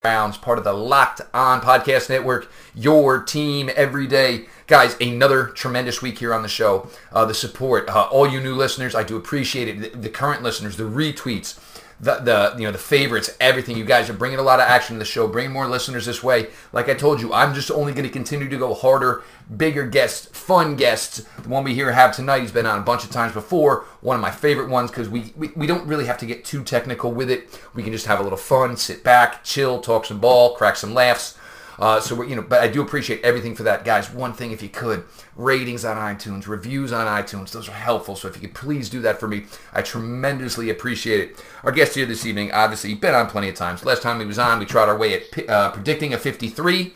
[0.00, 4.46] Browns, part of the Locked On Podcast Network, your team every day.
[4.68, 6.88] Guys, another tremendous week here on the show.
[7.10, 9.92] Uh, the support, uh, all you new listeners, I do appreciate it.
[9.92, 11.58] The, the current listeners, the retweets,
[12.00, 13.76] the, the you know the favorites, everything.
[13.76, 16.22] You guys are bringing a lot of action to the show, bringing more listeners this
[16.22, 16.48] way.
[16.72, 19.22] Like I told you, I'm just only going to continue to go harder,
[19.56, 21.26] bigger guests, fun guests.
[21.42, 23.84] The one we here have tonight, he's been on a bunch of times before.
[24.00, 26.62] One of my favorite ones because we, we we don't really have to get too
[26.62, 27.60] technical with it.
[27.74, 30.94] We can just have a little fun, sit back, chill, talk some ball, crack some
[30.94, 31.36] laughs.
[31.78, 34.10] Uh, so you know, but I do appreciate everything for that, guys.
[34.10, 35.04] One thing, if you could,
[35.36, 38.16] ratings on iTunes, reviews on iTunes, those are helpful.
[38.16, 41.44] So if you could please do that for me, I tremendously appreciate it.
[41.62, 43.84] Our guest here this evening, obviously, been on plenty of times.
[43.84, 46.94] Last time he was on, we tried our way at uh, predicting a 53.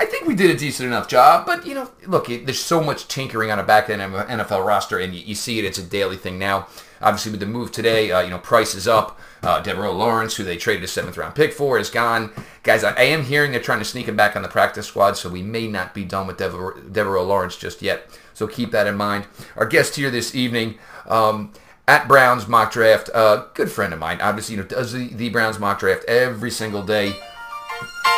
[0.00, 3.08] I think we did a decent enough job, but you know, look, there's so much
[3.08, 6.16] tinkering on a back end NFL roster, and you, you see it; it's a daily
[6.16, 6.68] thing now.
[7.00, 9.18] Obviously, with the move today, uh, you know, price is up.
[9.42, 12.32] Uh, Devaroe Lawrence, who they traded a seventh round pick for, is gone.
[12.64, 15.16] Guys, I, I, am hearing they're trying to sneak him back on the practice squad,
[15.16, 18.10] so we may not be done with Devaroe, Devaroe Lawrence just yet.
[18.34, 19.26] So keep that in mind.
[19.56, 20.78] Our guest here this evening.
[21.06, 21.52] Um,
[21.88, 25.08] at Browns mock draft, a uh, good friend of mine, obviously, you know, does the,
[25.08, 27.14] the Browns mock draft every single day.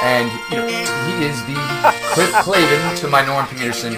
[0.03, 1.55] And, you know, he is the
[2.13, 3.95] Cliff Clavin to my Norm Peterson.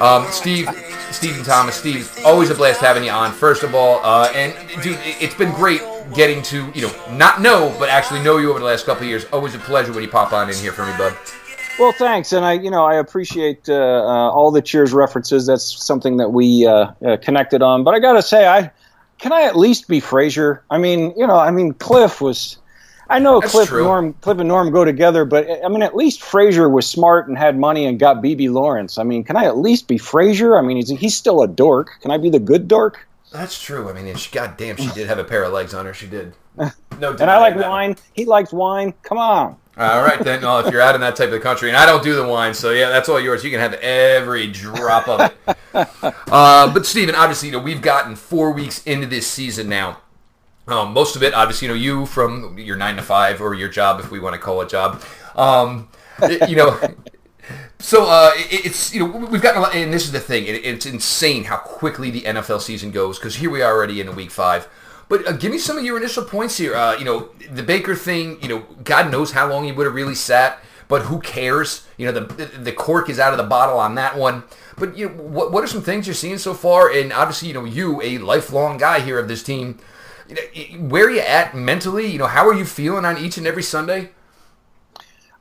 [0.00, 0.68] Um, Steve,
[1.10, 1.76] Stephen Thomas.
[1.76, 4.00] Steve, always a blast having you on, first of all.
[4.04, 5.80] Uh, and, dude, it's been great
[6.14, 9.08] getting to, you know, not know, but actually know you over the last couple of
[9.08, 9.24] years.
[9.32, 11.16] Always a pleasure when you pop on in here for me, bud.
[11.78, 15.46] Well, thanks, and I, you know, I appreciate uh, uh, all the Cheers references.
[15.46, 17.82] That's something that we uh, uh connected on.
[17.82, 18.70] But I got to say, I
[19.18, 20.60] can I at least be Frasier?
[20.70, 22.58] I mean, you know, I mean, Cliff was.
[23.08, 23.84] I know That's Cliff, true.
[23.84, 27.36] Norm, Cliff and Norm go together, but I mean, at least Frasier was smart and
[27.36, 28.98] had money and got BB Lawrence.
[28.98, 30.58] I mean, can I at least be Frasier?
[30.58, 31.90] I mean, he's, he's still a dork.
[32.00, 33.06] Can I be the good dork?
[33.32, 33.90] That's true.
[33.90, 35.92] I mean, she, God damn, she did have a pair of legs on her.
[35.92, 36.34] She did.
[36.56, 37.96] No, and I like wine.
[38.12, 38.94] He likes wine.
[39.02, 39.56] Come on.
[39.76, 40.42] All right, then.
[40.42, 42.54] Well, if you're out in that type of country, and I don't do the wine,
[42.54, 43.42] so yeah, that's all yours.
[43.42, 45.56] You can have every drop of it.
[46.30, 49.98] uh, but Stephen, obviously, you know, we've gotten four weeks into this season now.
[50.66, 53.68] Um, most of it, obviously, you know, you from your nine to five or your
[53.68, 55.02] job, if we want to call it job.
[55.34, 55.88] Um,
[56.48, 56.80] you know,
[57.78, 60.46] so uh, it, it's you know we've got a lot, and this is the thing.
[60.46, 64.14] It, it's insane how quickly the NFL season goes because here we are already in
[64.16, 64.68] week five.
[65.08, 66.74] But uh, give me some of your initial points here.
[66.74, 68.40] Uh, you know, the Baker thing.
[68.40, 71.86] You know, God knows how long he would have really sat, but who cares?
[71.98, 74.44] You know, the the cork is out of the bottle on that one.
[74.78, 76.90] But you know, what what are some things you're seeing so far?
[76.90, 79.78] And obviously, you know, you a lifelong guy here of this team.
[80.28, 82.06] You know, where are you at mentally?
[82.06, 84.10] You know, how are you feeling on each and every Sunday?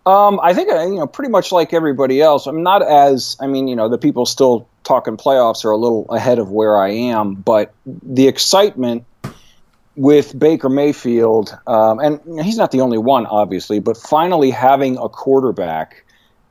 [0.06, 2.46] Um, I think uh, you know pretty much like everybody else.
[2.46, 6.06] I'm not as I mean you know the people still talking playoffs are a little
[6.10, 9.06] ahead of where I am, but the excitement
[9.96, 15.08] with Baker Mayfield, um, and he's not the only one, obviously, but finally having a
[15.08, 16.04] quarterback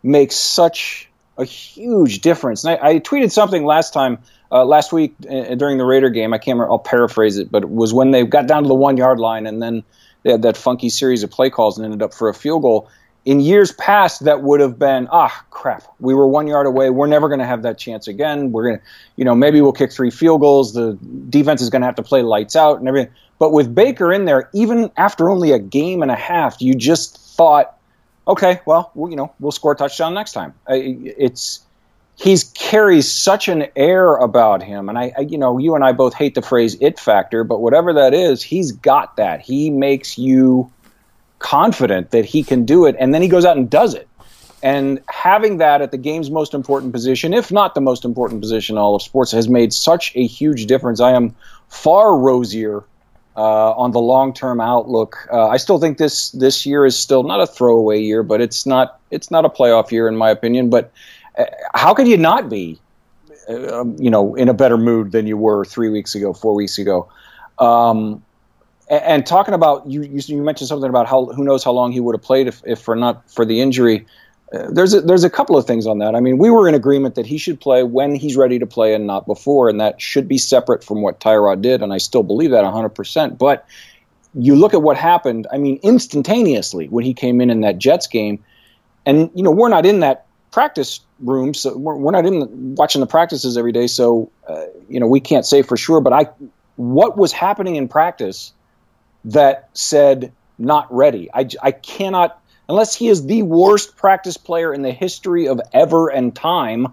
[0.03, 1.11] makes such
[1.43, 2.65] a huge difference.
[2.65, 4.19] And I, I tweeted something last time,
[4.51, 6.33] uh, last week uh, during the Raider game.
[6.33, 8.75] I can't remember, I'll paraphrase it, but it was when they got down to the
[8.75, 9.83] one yard line and then
[10.23, 12.89] they had that funky series of play calls and ended up for a field goal.
[13.25, 15.85] In years past that would have been ah crap.
[16.01, 16.91] We were one yard away.
[16.91, 18.51] We're never going to have that chance again.
[18.51, 18.83] We're to
[19.15, 20.75] you know maybe we'll kick three field goals.
[20.75, 20.99] The
[21.29, 23.13] defense is going to have to play lights out and everything.
[23.39, 27.17] But with baker in there even after only a game and a half you just
[27.17, 27.77] thought
[28.27, 31.61] okay well you know we'll score a touchdown next time it's
[32.17, 35.93] he's carries such an air about him and I, I you know you and i
[35.93, 40.19] both hate the phrase it factor but whatever that is he's got that he makes
[40.19, 40.71] you
[41.43, 44.09] confident that he can do it, and then he goes out and does it.
[44.63, 48.77] And having that at the game's most important position, if not the most important position
[48.77, 51.01] in all of sports, has made such a huge difference.
[51.01, 51.35] I am
[51.69, 52.85] far rosier
[53.37, 55.27] uh, on the long-term outlook.
[55.33, 58.67] Uh, I still think this this year is still not a throwaway year, but it's
[58.67, 60.71] not it's not a playoff year in my opinion.
[60.71, 60.93] But
[61.39, 61.45] uh,
[61.75, 62.79] how could you not be,
[63.49, 66.55] uh, um, you know, in a better mood than you were three weeks ago, four
[66.55, 67.09] weeks ago?
[67.59, 68.23] Um,
[68.91, 71.93] and, and talking about you, you, you, mentioned something about how who knows how long
[71.93, 74.07] he would have played if, if for not for the injury.
[74.53, 76.15] There's a, there's a couple of things on that.
[76.15, 78.95] I mean, we were in agreement that he should play when he's ready to play
[78.95, 82.23] and not before, and that should be separate from what Tyrod did, and I still
[82.23, 83.39] believe that 100%.
[83.39, 83.67] But
[84.35, 85.47] you look at what happened.
[85.53, 88.43] I mean, instantaneously when he came in in that Jets game,
[89.07, 92.47] and you know we're not in that practice room, so we're, we're not in the,
[92.47, 96.01] watching the practices every day, so uh, you know we can't say for sure.
[96.01, 96.27] But I,
[96.77, 98.53] what was happening in practice
[99.25, 101.29] that said not ready.
[101.33, 106.09] I, I cannot, unless he is the worst practice player in the history of ever
[106.09, 106.93] and time,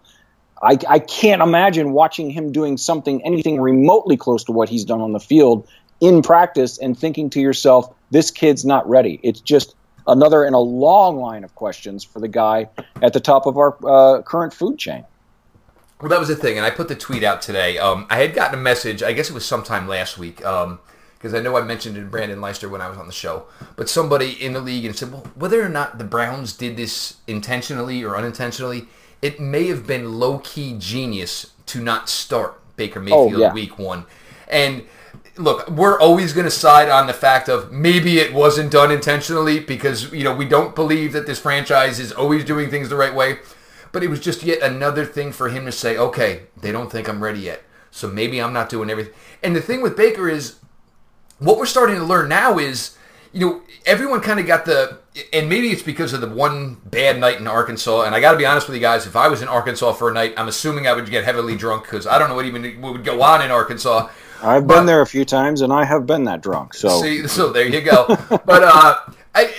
[0.62, 5.02] I, I can't imagine watching him doing something, anything remotely close to what he's done
[5.02, 5.68] on the field
[6.02, 9.20] in practice and thinking to yourself, this kid's not ready.
[9.24, 9.76] It's just
[10.08, 12.70] another in a long line of questions for the guy
[13.02, 15.06] at the top of our uh, current food chain.
[16.02, 17.78] Well, that was the thing, and I put the tweet out today.
[17.78, 20.44] Um, I had gotten a message, I guess it was sometime last week,
[21.20, 23.46] because I know I mentioned it to Brandon Leister when I was on the show,
[23.76, 27.18] but somebody in the league and said, well, whether or not the Browns did this
[27.28, 28.88] intentionally or unintentionally,
[29.22, 33.54] it may have been low key genius to not start Baker oh, Mayfield oh, yeah.
[33.54, 34.06] week one.
[34.48, 34.86] And
[35.36, 39.60] look, we're always going to side on the fact of maybe it wasn't done intentionally
[39.60, 43.14] because you know we don't believe that this franchise is always doing things the right
[43.14, 43.40] way.
[43.92, 47.10] But it was just yet another thing for him to say, okay, they don't think
[47.10, 47.64] I'm ready yet.
[47.92, 49.14] So maybe I'm not doing everything.
[49.42, 50.59] And the thing with Baker is,
[51.40, 52.98] what we're starting to learn now is,
[53.32, 55.00] you know, everyone kind of got the,
[55.34, 58.04] and maybe it's because of the one bad night in Arkansas.
[58.04, 60.10] And I got to be honest with you guys, if I was in Arkansas for
[60.10, 62.82] a night, I'm assuming I would get heavily drunk because I don't know what even
[62.82, 64.10] what would go on in Arkansas.
[64.42, 66.74] I've but, been there a few times, and I have been that drunk.
[66.74, 68.06] So, see, so there you go.
[68.30, 68.96] but uh,
[69.36, 69.54] I,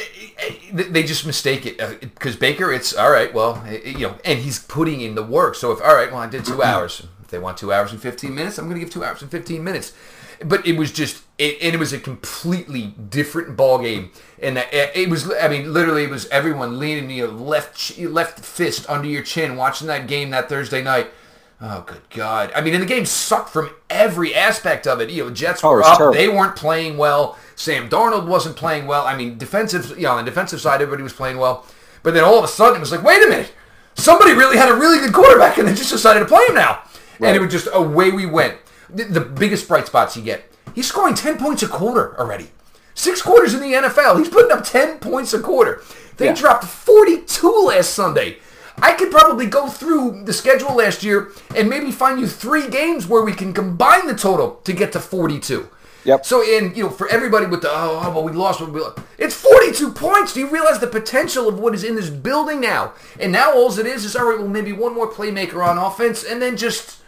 [0.73, 2.73] they just mistake it because uh, Baker.
[2.73, 3.33] It's all right.
[3.33, 5.55] Well, you know, and he's putting in the work.
[5.55, 7.07] So if all right, well, I did two hours.
[7.23, 9.31] If they want two hours and fifteen minutes, I'm going to give two hours and
[9.31, 9.93] fifteen minutes.
[10.43, 14.11] But it was just, it, and it was a completely different ball game.
[14.43, 19.07] And it was, I mean, literally, it was everyone leaning your left left fist under
[19.07, 21.11] your chin, watching that game that Thursday night.
[21.63, 22.51] Oh, good God.
[22.55, 25.11] I mean, and the game sucked from every aspect of it.
[25.11, 25.99] You know, Jets oh, were oh, up.
[25.99, 26.17] Terrible.
[26.17, 27.37] They weren't playing well.
[27.55, 29.07] Sam Darnold wasn't playing well.
[29.07, 31.67] I mean, defensive, you know, on the defensive side, everybody was playing well.
[32.03, 33.53] But then all of a sudden, it was like, wait a minute.
[33.95, 36.83] Somebody really had a really good quarterback, and they just decided to play him now.
[37.19, 37.29] Right.
[37.29, 38.57] And it was just away we went.
[38.95, 40.45] The, the biggest bright spots you get.
[40.75, 42.51] He's scoring 10 points a quarter already.
[42.95, 44.19] Six quarters in the NFL.
[44.19, 45.83] He's putting up 10 points a quarter.
[46.17, 46.35] They yeah.
[46.35, 48.39] dropped 42 last Sunday.
[48.83, 53.07] I could probably go through the schedule last year and maybe find you three games
[53.07, 55.69] where we can combine the total to get to 42.
[56.05, 56.25] Yep.
[56.25, 58.99] So, in you know, for everybody with the oh, oh well, we lost, we lost.
[59.19, 60.33] it's 42 points.
[60.33, 62.95] Do you realize the potential of what is in this building now?
[63.19, 64.39] And now all it is is all right.
[64.39, 67.03] Well, maybe one more playmaker on offense, and then just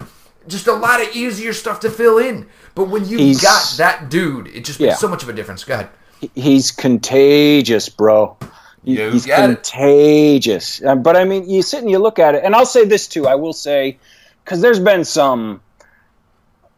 [0.49, 2.49] just a lot of easier stuff to fill in.
[2.75, 4.97] But when you he's, got that dude, it just makes yeah.
[4.97, 5.65] so much of a difference.
[5.65, 5.89] Go ahead.
[6.35, 8.37] He's contagious, bro.
[8.85, 10.81] You he's contagious.
[10.81, 11.03] It.
[11.03, 13.27] but I mean, you sit and you look at it, and I'll say this too.
[13.27, 13.99] I will say,
[14.45, 15.61] because there's been some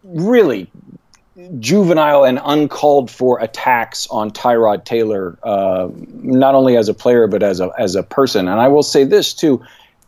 [0.02, 0.70] really
[1.58, 7.42] juvenile and uncalled for attacks on Tyrod Taylor, uh, not only as a player but
[7.42, 8.48] as a as a person.
[8.48, 9.64] And I will say this too: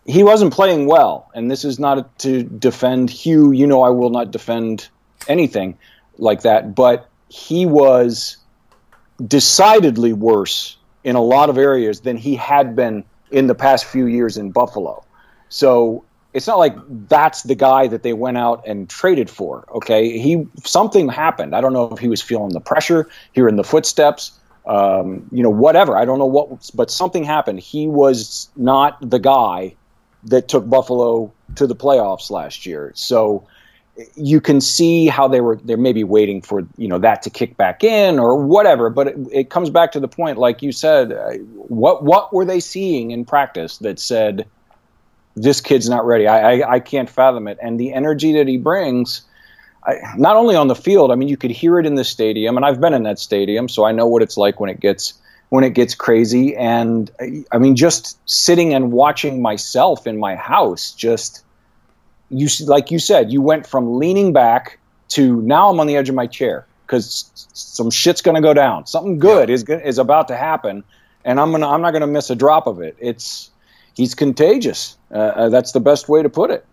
[0.06, 3.52] he wasn't playing well, and this is not to defend Hugh.
[3.52, 4.88] You know, I will not defend
[5.28, 5.76] anything
[6.18, 8.36] like that, but he was
[9.26, 14.06] decidedly worse in a lot of areas than he had been in the past few
[14.06, 15.04] years in Buffalo.
[15.48, 16.04] So
[16.34, 16.76] it's not like
[17.08, 19.64] that's the guy that they went out and traded for.
[19.74, 21.54] Okay, he something happened.
[21.54, 25.50] I don't know if he was feeling the pressure, hearing the footsteps, um, you know,
[25.50, 25.96] whatever.
[25.96, 27.58] I don't know what, but something happened.
[27.58, 29.74] He was not the guy
[30.26, 32.92] that took Buffalo to the playoffs last year.
[32.94, 33.46] So
[34.14, 37.56] you can see how they were they're maybe waiting for you know that to kick
[37.56, 41.12] back in or whatever but it, it comes back to the point like you said
[41.12, 44.46] uh, what what were they seeing in practice that said
[45.34, 48.58] this kid's not ready I, I, I can't fathom it and the energy that he
[48.58, 49.22] brings
[49.82, 52.56] I, not only on the field I mean you could hear it in the stadium
[52.56, 55.14] and I've been in that stadium so I know what it's like when it gets
[55.48, 57.10] when it gets crazy and
[57.52, 61.44] I mean just sitting and watching myself in my house just
[62.28, 64.78] you like you said, you went from leaning back
[65.08, 68.54] to now I'm on the edge of my chair because some shit's going to go
[68.54, 68.86] down.
[68.86, 69.54] Something good yeah.
[69.54, 70.82] is is about to happen,
[71.24, 72.96] and I'm gonna I'm not going to miss a drop of it.
[72.98, 73.50] It's
[73.94, 74.96] he's contagious.
[75.10, 76.64] Uh, uh, that's the best way to put it.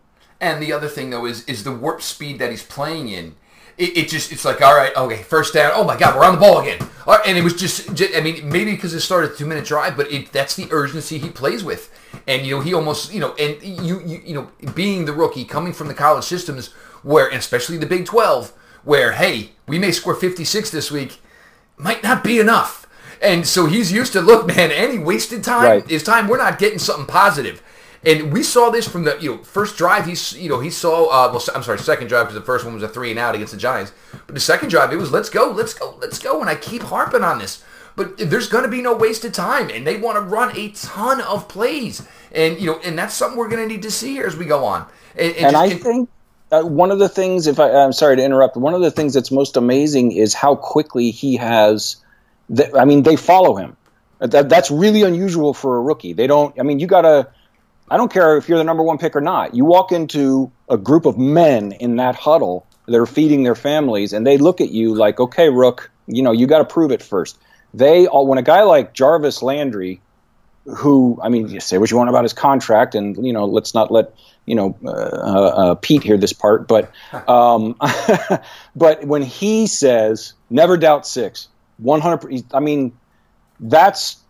[0.41, 3.35] And the other thing though is is the warp speed that he's playing in
[3.77, 6.35] it, it, just it's like all right okay first down oh my god we're on
[6.35, 6.79] the ball again.
[7.25, 9.97] And it was just, just, i mean maybe because it started a two minute drive
[9.97, 11.91] but it, that's the urgency he plays with.
[12.27, 15.45] And you know he almost you know and you you, you know being the rookie
[15.45, 16.67] coming from the college systems
[17.01, 18.53] where especially the big 12
[18.83, 21.19] where hey we may score 56 this week
[21.77, 22.87] might not be enough.
[23.21, 25.91] And so he's used to look man any wasted time right.
[25.91, 27.63] is time we're not getting something positive
[28.05, 30.05] and we saw this from the you know first drive.
[30.05, 32.73] He's you know he saw uh, well I'm sorry second drive because the first one
[32.73, 33.93] was a three and out against the Giants.
[34.11, 36.41] But the second drive it was let's go let's go let's go.
[36.41, 37.63] And I keep harping on this.
[37.95, 41.21] But there's going to be no wasted time, and they want to run a ton
[41.21, 44.25] of plays, and you know, and that's something we're going to need to see here
[44.25, 44.87] as we go on.
[45.15, 46.09] And, and, and I think
[46.51, 49.13] uh, one of the things, if I, I'm sorry to interrupt, one of the things
[49.13, 51.97] that's most amazing is how quickly he has.
[52.49, 53.77] The, I mean, they follow him.
[54.19, 56.13] That, that's really unusual for a rookie.
[56.13, 56.59] They don't.
[56.59, 57.27] I mean, you got to
[57.89, 59.53] I don't care if you're the number one pick or not.
[59.53, 64.13] You walk into a group of men in that huddle that are feeding their families,
[64.13, 67.01] and they look at you like, okay, Rook, you know, you got to prove it
[67.01, 67.37] first.
[67.73, 70.01] they all when a guy like Jarvis Landry,
[70.65, 73.73] who I mean, you say what you want about his contract, and you know, let's
[73.73, 74.13] not let
[74.45, 76.91] you know uh, uh, uh Pete hear this part, but
[77.29, 77.75] um,
[78.75, 81.47] but when he says never doubt six,
[81.77, 82.97] one hundred, I mean,
[83.59, 84.22] that's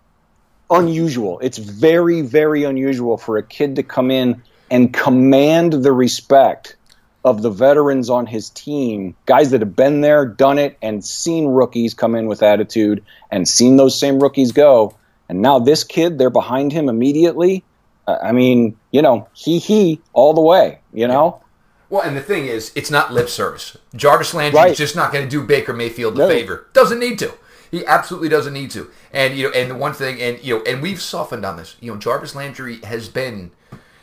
[0.70, 1.40] unusual.
[1.40, 4.42] It's very very unusual for a kid to come in
[4.72, 6.76] and command the respect
[7.26, 11.48] of the veterans on his team, guys that have been there, done it, and seen
[11.48, 14.96] rookies come in with attitude and seen those same rookies go.
[15.30, 17.64] And now this kid, they're behind him immediately.
[18.06, 21.42] I mean, you know, he he all the way, you know?
[21.90, 23.78] Well, and the thing is, it's not lip service.
[23.96, 24.72] Jarvis Landry right.
[24.72, 26.28] is just not going to do Baker Mayfield a no.
[26.28, 26.68] favor.
[26.74, 27.34] Doesn't need to.
[27.74, 28.92] He absolutely doesn't need to.
[29.12, 31.76] And you know, and the one thing, and you know, and we've softened on this.
[31.82, 33.50] You know, Jarvis Landry has been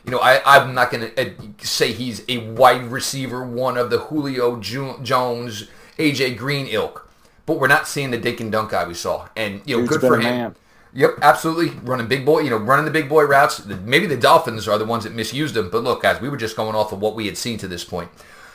[0.04, 3.90] you know, I, I'm not going to uh, say he's a wide receiver, one of
[3.90, 7.08] the Julio Jones, AJ Green ilk,
[7.46, 9.98] but we're not seeing the dink and dunk guy we saw, and you know, Dude's
[9.98, 10.22] good for him.
[10.24, 10.54] Man.
[10.92, 11.68] Yep, absolutely.
[11.84, 13.64] Running big boy, you know, running the big boy routes.
[13.64, 16.56] Maybe the Dolphins are the ones that misused him, but look, guys, we were just
[16.56, 18.10] going off of what we had seen to this point.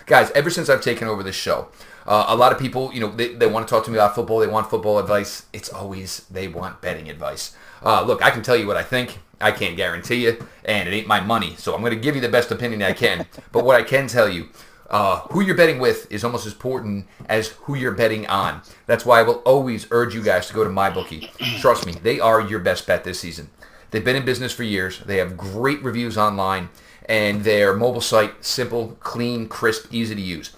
[0.05, 1.67] Guys, ever since I've taken over this show,
[2.05, 4.13] uh, a lot of people, you know, they, they want to talk to me about
[4.13, 4.39] football.
[4.39, 5.47] They want football advice.
[5.51, 7.55] It's always they want betting advice.
[7.83, 9.19] Uh, look, I can tell you what I think.
[9.41, 11.55] I can't guarantee you, and it ain't my money.
[11.57, 13.25] So I'm going to give you the best opinion I can.
[13.51, 14.49] but what I can tell you,
[14.89, 18.61] uh, who you're betting with is almost as important as who you're betting on.
[18.85, 21.31] That's why I will always urge you guys to go to MyBookie.
[21.61, 23.49] Trust me, they are your best bet this season.
[23.89, 24.99] They've been in business for years.
[24.99, 26.69] They have great reviews online,
[27.07, 30.51] and their mobile site simple, clean, crisp, easy to use.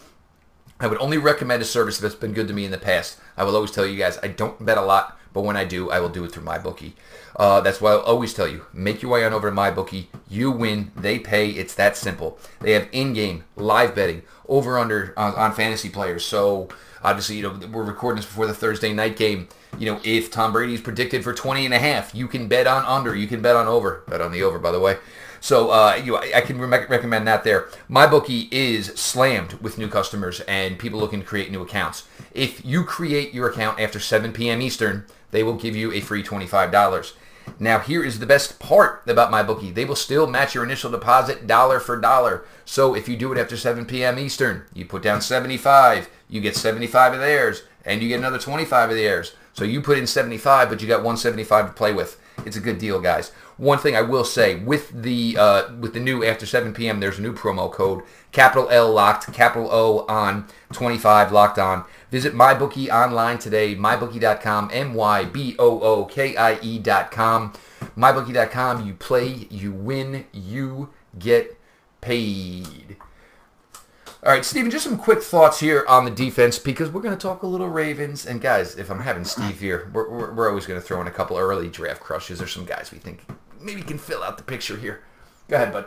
[0.80, 3.20] I would only recommend a service that's been good to me in the past.
[3.36, 5.90] I will always tell you guys I don't bet a lot, but when I do,
[5.90, 6.94] I will do it through MyBookie.
[7.36, 10.10] Uh, that's why I'll always tell you, make your way on over to my bookie.
[10.28, 11.52] You win, they pay.
[11.52, 12.40] It's that simple.
[12.62, 16.26] They have in-game live betting over under on, on fantasy players.
[16.26, 16.70] So
[17.04, 19.50] obviously, you know, we're recording this before the Thursday night game.
[19.78, 22.66] You know, if Tom Brady is predicted for 20 and a half, you can bet
[22.66, 23.16] on under.
[23.16, 24.04] You can bet on over.
[24.08, 24.98] Bet on the over, by the way.
[25.40, 27.68] So uh, you, I can re- recommend that there.
[27.90, 32.08] MyBookie is slammed with new customers and people looking to create new accounts.
[32.34, 34.62] If you create your account after 7 p.m.
[34.62, 37.14] Eastern, they will give you a free $25.
[37.60, 39.74] Now, here is the best part about MyBookie.
[39.74, 42.46] They will still match your initial deposit dollar for dollar.
[42.66, 44.20] So if you do it after 7 p.m.
[44.20, 48.92] Eastern, you put down 75, you get 75 of theirs, and you get another 25
[48.92, 49.34] of theirs.
[49.54, 52.20] So you put in 75, but you got 175 to play with.
[52.46, 53.32] It's a good deal, guys.
[53.58, 57.00] One thing I will say with the uh, with the new after 7 p.m.
[57.00, 61.84] There's a new promo code capital L locked, capital O on 25 locked on.
[62.12, 65.54] Visit MyBookie online today, mybookie.com, M-Y-B-O-O-K-I-E.com.
[67.98, 71.60] MyBookie.com, you play, you win, you get
[72.00, 72.98] paid.
[74.24, 77.22] All right, Steven, just some quick thoughts here on the defense because we're going to
[77.22, 78.26] talk a little Ravens.
[78.26, 81.08] And guys, if I'm having Steve here, we're, we're, we're always going to throw in
[81.08, 83.26] a couple early draft crushes or some guys we think
[83.68, 85.02] maybe you can fill out the picture here.
[85.50, 85.86] Go ahead, bud.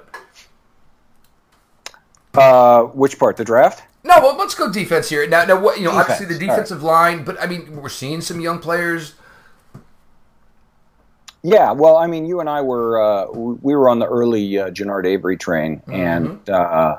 [2.35, 3.37] Uh, which part?
[3.37, 3.83] The draft?
[4.05, 5.27] No, well, let's go defense here.
[5.27, 6.11] Now, now, what you know, defense.
[6.11, 7.17] obviously the defensive right.
[7.17, 9.15] line, but I mean, we're seeing some young players.
[11.43, 14.71] Yeah, well, I mean, you and I were uh, we were on the early uh,
[14.71, 15.93] Genard Avery train, mm-hmm.
[15.93, 16.97] and uh,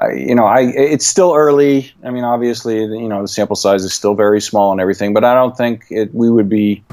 [0.00, 1.92] I, you know, I it's still early.
[2.04, 5.24] I mean, obviously, you know, the sample size is still very small and everything, but
[5.24, 6.84] I don't think it, we would be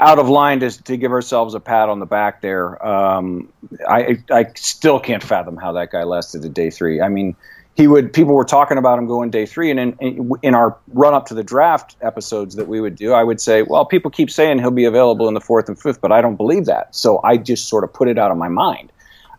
[0.00, 2.84] out of line to, to give ourselves a pat on the back there.
[2.84, 3.52] Um,
[3.88, 7.00] I I still can't fathom how that guy lasted to day three.
[7.00, 7.36] I mean
[7.74, 11.12] he would people were talking about him going day three and in, in our run
[11.12, 14.30] up to the draft episodes that we would do i would say well people keep
[14.30, 16.94] saying he'll be available in the fourth and fifth but i don't believe that.
[16.94, 18.92] So i just sort of put it out of my mind.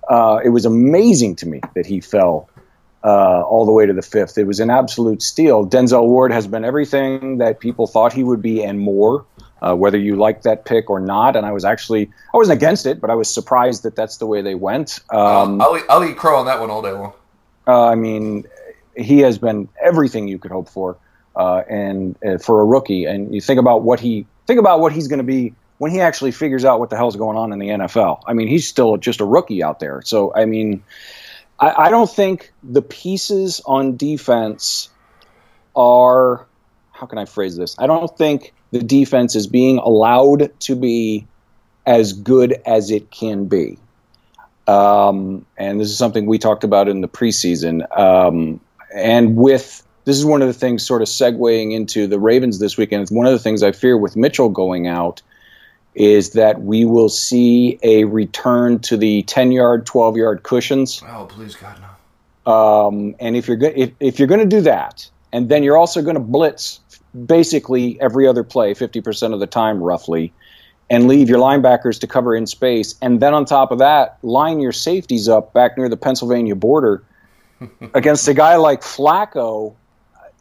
[0.10, 2.48] Uh, it was amazing to me that he fell
[3.04, 4.38] uh, all the way to the fifth.
[4.38, 5.68] It was an absolute steal.
[5.68, 9.26] Denzel ward has been everything that people thought he would be and more
[9.62, 12.86] uh, whether you like that pick or not and i was actually i wasn't against
[12.86, 16.18] it but i was surprised that that's the way they went um, I'll, I'll eat
[16.18, 17.14] crow on that one all day long
[17.68, 18.46] uh, I mean,
[18.96, 20.98] he has been everything you could hope for,
[21.36, 23.06] uh, and uh, for a rookie.
[23.06, 26.02] And you think about what he think about what he's going to be when he
[26.02, 28.22] actually figures out what the hell's going on in the NFL.
[28.26, 30.02] I mean, he's still just a rookie out there.
[30.04, 30.84] So I mean,
[31.60, 34.90] I, I don't think the pieces on defense
[35.76, 36.46] are.
[36.92, 37.76] How can I phrase this?
[37.78, 41.26] I don't think the defense is being allowed to be
[41.86, 43.78] as good as it can be.
[44.68, 47.88] Um, and this is something we talked about in the preseason.
[47.98, 48.60] Um,
[48.94, 52.76] and with this is one of the things sort of segueing into the Ravens this
[52.76, 53.04] weekend.
[53.04, 55.22] It's one of the things I fear with Mitchell going out
[55.94, 61.02] is that we will see a return to the 10 yard, 12 yard cushions.
[61.08, 61.80] Oh, please God,
[62.46, 62.52] no.
[62.52, 65.78] Um, and if you're go- if, if you're going to do that, and then you're
[65.78, 66.80] also going to blitz
[67.26, 70.34] basically every other play, 50% of the time, roughly,
[70.90, 72.96] and leave your linebackers to cover in space.
[73.02, 77.04] And then on top of that, line your safeties up back near the Pennsylvania border
[77.94, 79.74] against a guy like Flacco,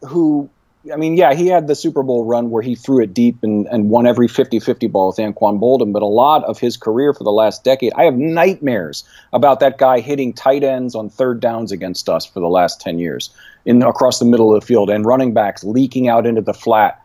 [0.06, 0.50] who
[0.92, 3.66] I mean, yeah, he had the Super Bowl run where he threw it deep and,
[3.68, 7.14] and won every 50 50 ball with Anquan Boldin, but a lot of his career
[7.14, 11.40] for the last decade, I have nightmares about that guy hitting tight ends on third
[11.40, 13.30] downs against us for the last 10 years
[13.64, 17.00] in across the middle of the field and running backs leaking out into the flat.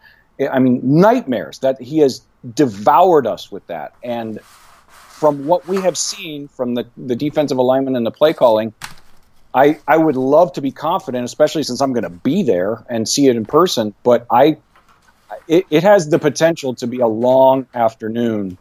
[0.51, 2.21] I mean, nightmares that he has
[2.53, 3.93] devoured us with that.
[4.03, 8.74] And from what we have seen from the, the defensive alignment and the play calling,
[9.53, 13.10] I, I would love to be confident, especially since I'm going to be there and
[13.10, 13.94] see it in person.
[14.03, 14.58] But I,
[15.48, 18.58] it, it has the potential to be a long afternoon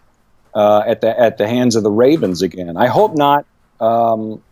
[0.54, 2.76] uh, at the at the hands of the Ravens again.
[2.76, 3.45] I hope not,
[3.80, 4.42] um,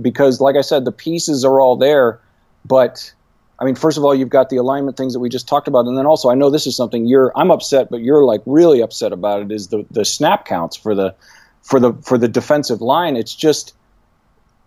[0.00, 2.20] because like I said, the pieces are all there.
[2.64, 3.12] But
[3.58, 5.86] I mean, first of all, you've got the alignment things that we just talked about,
[5.86, 8.80] and then also I know this is something you're I'm upset, but you're like really
[8.80, 9.50] upset about it.
[9.50, 11.14] Is the the snap counts for the
[11.62, 13.16] for the for the defensive line?
[13.16, 13.74] It's just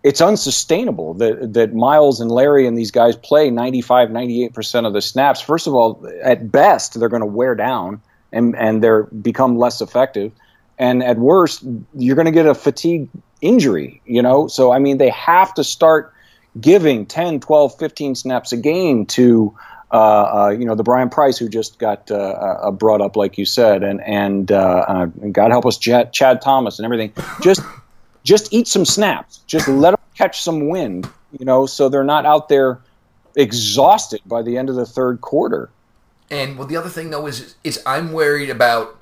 [0.06, 5.02] it's unsustainable that that Myles and Larry and these guys play 95 98% of the
[5.02, 5.40] snaps.
[5.40, 9.80] First of all, at best they're going to wear down and and they're become less
[9.80, 10.30] effective.
[10.78, 13.08] And at worst, you're going to get a fatigue
[13.40, 14.46] injury, you know?
[14.46, 16.14] So I mean, they have to start
[16.60, 19.56] giving 10, 12, 15 snaps a game to
[19.90, 23.38] uh, uh, you know, the Brian Price who just got uh, uh brought up, like
[23.38, 27.12] you said, and and, uh, uh, God help us, Chad Thomas and everything.
[27.40, 27.60] Just
[28.26, 29.38] just eat some snaps.
[29.46, 32.80] Just let them catch some wind, you know, so they're not out there
[33.36, 35.70] exhausted by the end of the third quarter.
[36.30, 38.98] And well, the other thing though is is I'm worried about.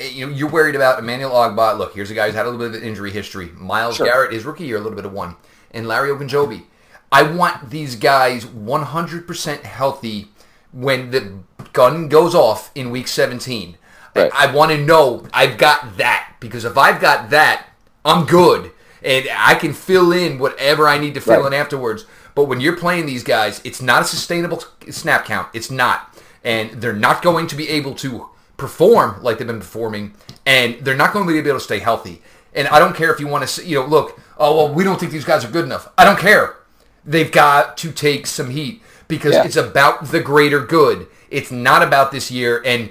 [0.00, 1.78] Eh, you know, you're worried about Emmanuel Ogbah.
[1.78, 3.50] Look, here's a guy who's had a little bit of an injury history.
[3.54, 4.06] Myles sure.
[4.06, 5.36] Garrett, his rookie year, a little bit of one,
[5.70, 6.64] and Larry Ogunjobi.
[7.12, 10.28] I want these guys 100% healthy
[10.72, 11.38] when the
[11.72, 13.76] gun goes off in week 17.
[14.16, 14.32] Right.
[14.34, 17.68] I want to know I've got that because if I've got that,
[18.04, 21.52] I'm good, and I can fill in whatever I need to fill right.
[21.52, 22.06] in afterwards.
[22.34, 25.48] But when you're playing these guys, it's not a sustainable snap count.
[25.54, 30.14] It's not, and they're not going to be able to perform like they've been performing,
[30.44, 32.22] and they're not going to be able to stay healthy.
[32.54, 34.98] And I don't care if you want to, you know, look, oh well, we don't
[34.98, 35.90] think these guys are good enough.
[35.96, 36.56] I don't care.
[37.04, 39.44] They've got to take some heat because yeah.
[39.44, 41.06] it's about the greater good.
[41.30, 42.62] It's not about this year.
[42.64, 42.90] And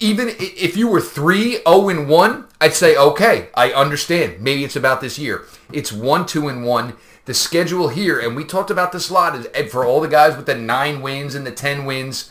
[0.00, 4.40] even if you were 3 0 and 1, I'd say, okay, I understand.
[4.40, 5.44] Maybe it's about this year.
[5.72, 6.94] It's 1 2 and 1.
[7.24, 10.36] The schedule here, and we talked about this a lot, is for all the guys
[10.36, 12.30] with the 9 wins and the 10 wins,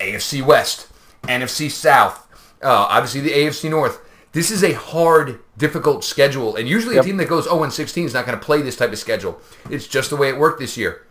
[0.00, 0.88] AFC West,
[1.24, 2.26] NFC South,
[2.62, 4.00] uh, obviously the AFC North.
[4.32, 6.56] This is a hard, difficult schedule.
[6.56, 7.04] And usually yep.
[7.04, 9.40] a team that goes 0 16 is not going to play this type of schedule.
[9.70, 11.06] It's just the way it worked this year.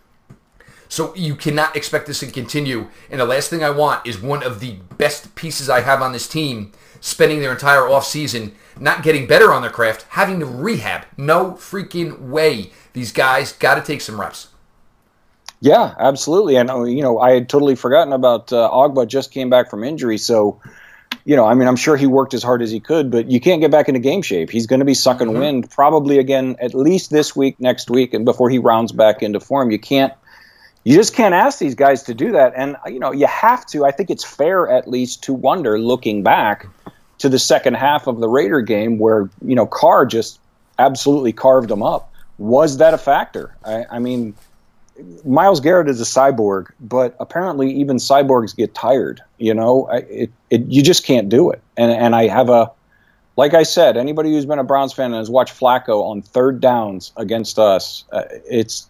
[0.88, 2.88] So you cannot expect this to continue.
[3.10, 6.12] And the last thing I want is one of the best pieces I have on
[6.12, 11.04] this team spending their entire offseason not getting better on their craft, having to rehab.
[11.16, 12.70] No freaking way.
[12.92, 14.48] These guys got to take some reps.
[15.60, 16.56] Yeah, absolutely.
[16.56, 19.08] And uh, you know, I had totally forgotten about uh, Ogbah.
[19.08, 20.60] Just came back from injury, so
[21.24, 23.40] you know, I mean, I'm sure he worked as hard as he could, but you
[23.40, 24.50] can't get back into game shape.
[24.50, 25.38] He's going to be sucking mm-hmm.
[25.38, 29.40] wind probably again at least this week, next week, and before he rounds back into
[29.40, 29.70] form.
[29.70, 30.12] You can't
[30.88, 32.54] you just can't ask these guys to do that.
[32.56, 33.84] And, you know, you have to.
[33.84, 36.66] I think it's fair, at least, to wonder, looking back
[37.18, 40.40] to the second half of the Raider game where, you know, Carr just
[40.78, 42.10] absolutely carved them up.
[42.38, 43.54] Was that a factor?
[43.66, 44.34] I, I mean,
[45.26, 49.20] Myles Garrett is a cyborg, but apparently even cyborgs get tired.
[49.36, 51.60] You know, it, it, you just can't do it.
[51.76, 52.72] And, and I have a,
[53.36, 56.62] like I said, anybody who's been a Browns fan and has watched Flacco on third
[56.62, 58.88] downs against us, uh, it's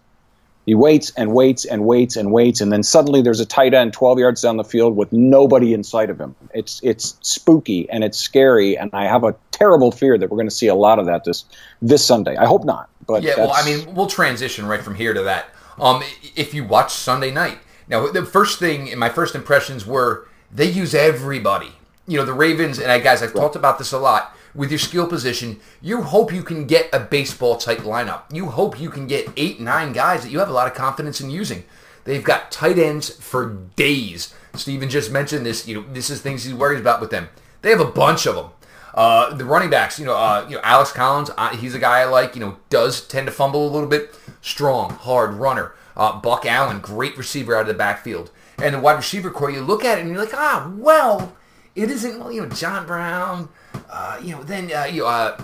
[0.68, 3.94] he waits and waits and waits and waits, and then suddenly there's a tight end
[3.94, 6.36] 12 yards down the field with nobody in sight of him.
[6.52, 10.46] It's it's spooky and it's scary, and I have a terrible fear that we're going
[10.46, 11.46] to see a lot of that this
[11.80, 12.36] this Sunday.
[12.36, 13.36] I hope not, but yeah.
[13.38, 15.46] Well, I mean, we'll transition right from here to that.
[15.80, 16.02] Um,
[16.36, 20.70] if you watch Sunday night, now the first thing, in my first impressions were they
[20.70, 21.72] use everybody.
[22.06, 23.40] You know, the Ravens and I guys, I've right.
[23.40, 27.00] talked about this a lot with your skill position, you hope you can get a
[27.00, 28.22] baseball type lineup.
[28.32, 31.20] You hope you can get eight, nine guys that you have a lot of confidence
[31.20, 31.64] in using.
[32.04, 34.34] They've got tight ends for days.
[34.54, 35.68] Steven just mentioned this.
[35.68, 37.28] You know, this is things he worries about with them.
[37.62, 38.50] They have a bunch of them.
[38.94, 42.00] Uh, the running backs, you know, uh, you know, Alex Collins, uh, he's a guy
[42.00, 42.34] I like.
[42.34, 44.14] You know, does tend to fumble a little bit.
[44.40, 45.74] Strong, hard runner.
[45.96, 48.30] Uh, Buck Allen, great receiver out of the backfield.
[48.58, 51.36] And the wide receiver corps, you look at it and you're like, ah, well,
[51.74, 53.48] it isn't, you know, John Brown,
[53.90, 55.42] uh, you know, then uh, you know, uh,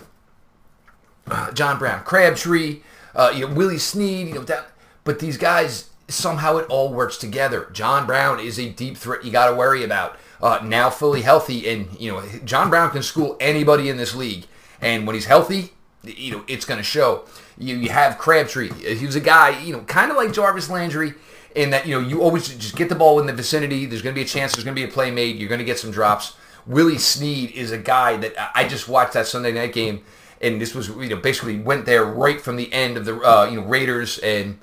[1.29, 2.81] uh, John Brown, Crabtree,
[3.15, 4.69] uh, you know, Willie Snead, you know, that,
[5.05, 7.69] but these guys, somehow it all works together.
[7.73, 10.19] John Brown is a deep threat you got to worry about.
[10.63, 14.45] Now fully healthy, and you know John Brown can school anybody in this league,
[14.79, 17.25] and when he's healthy, you know it's going to show.
[17.57, 18.71] You, you have Crabtree.
[18.95, 21.15] He was a guy, you know, kind of like Jarvis Landry,
[21.55, 23.87] in that you know you always just get the ball in the vicinity.
[23.87, 24.53] There's going to be a chance.
[24.53, 25.37] There's going to be a play made.
[25.37, 26.37] You're going to get some drops.
[26.67, 30.05] Willie Snead is a guy that I just watched that Sunday night game,
[30.41, 33.49] and this was you know basically went there right from the end of the uh,
[33.51, 34.59] you know Raiders and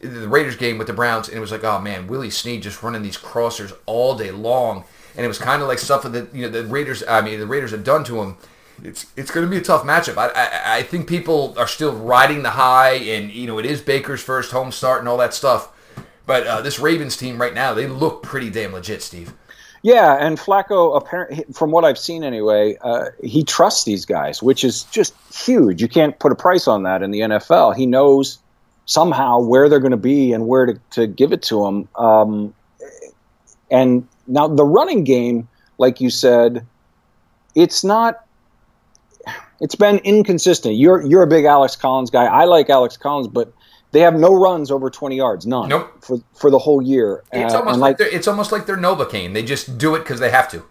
[0.00, 2.82] the Raiders game with the Browns, and it was like, oh man, Willie Snead just
[2.82, 4.84] running these crossers all day long,
[5.16, 7.02] and it was kind of like stuff that you know the Raiders.
[7.06, 8.36] I mean, the Raiders had done to him.
[8.82, 10.16] It's it's going to be a tough matchup.
[10.16, 13.80] I, I I think people are still riding the high, and you know it is
[13.80, 15.68] Baker's first home start and all that stuff.
[16.24, 19.34] But uh, this Ravens team right now, they look pretty damn legit, Steve.
[19.82, 24.62] Yeah, and Flacco, apparently, from what I've seen anyway, uh, he trusts these guys, which
[24.62, 25.82] is just huge.
[25.82, 27.74] You can't put a price on that in the NFL.
[27.74, 28.38] He knows
[28.86, 31.88] somehow where they're going to be and where to, to give it to them.
[31.96, 32.54] Um,
[33.72, 36.64] and now the running game, like you said,
[37.56, 38.24] it's not.
[39.60, 40.76] It's been inconsistent.
[40.76, 42.24] You're you're a big Alex Collins guy.
[42.24, 43.52] I like Alex Collins, but
[43.92, 45.68] they have no runs over 20 yards, none.
[45.68, 45.92] Nope.
[46.02, 47.22] For for the whole year.
[47.32, 49.34] It's Uh, almost like, they're, it's almost like they're Novocaine.
[49.34, 50.64] They just do it because they have to.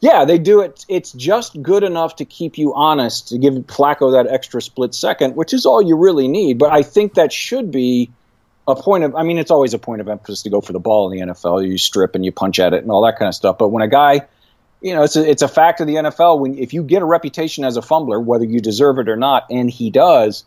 [0.00, 0.84] Yeah, they do it.
[0.88, 5.36] It's just good enough to keep you honest, to give Flacco that extra split second,
[5.36, 6.58] which is all you really need.
[6.58, 8.10] But I think that should be
[8.66, 9.14] a point of.
[9.14, 11.32] I mean, it's always a point of emphasis to go for the ball in the
[11.32, 11.66] NFL.
[11.66, 13.58] You strip and you punch at it and all that kind of stuff.
[13.58, 14.22] But when a guy,
[14.80, 16.40] you know, it's a, it's a fact of the NFL.
[16.40, 19.44] When if you get a reputation as a fumbler, whether you deserve it or not,
[19.50, 20.44] and he does,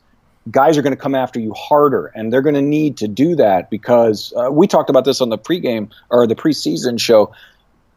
[0.51, 3.35] guys are going to come after you harder, and they're going to need to do
[3.35, 7.31] that because uh, we talked about this on the pregame or the preseason show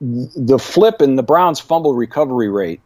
[0.01, 2.81] the flip in the Browns' fumble recovery rate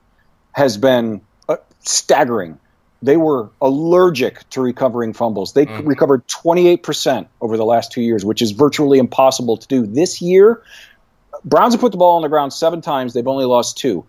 [0.53, 2.59] has been uh, staggering.
[3.03, 5.53] They were allergic to recovering fumbles.
[5.53, 5.87] They Mhm.
[5.87, 9.87] recovered 28% over the last two years, which is virtually impossible to do.
[9.87, 10.63] This year,
[11.45, 13.13] Browns have put the ball on the ground seven times.
[13.13, 14.05] They've only lost two.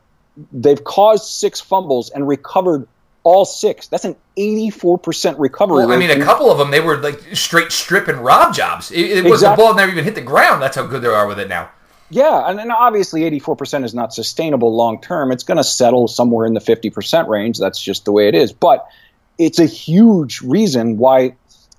[0.51, 2.87] They've caused six fumbles and recovered
[3.25, 3.87] all six.
[3.87, 7.71] That's an 84% recovery Well, I mean, a couple of them they were like straight
[7.73, 8.91] strip and rob jobs.
[8.91, 9.63] It, it was Exactly.
[9.63, 10.61] the ball never even hit the ground.
[10.61, 11.69] That's how good they are with it now.
[12.11, 15.31] Yeah, and, and obviously 84% is not sustainable long term.
[15.31, 17.57] It's going to settle somewhere in the 50% range.
[17.57, 18.53] That's just the way it is.
[18.53, 18.85] But
[19.39, 21.35] it's a huge reason why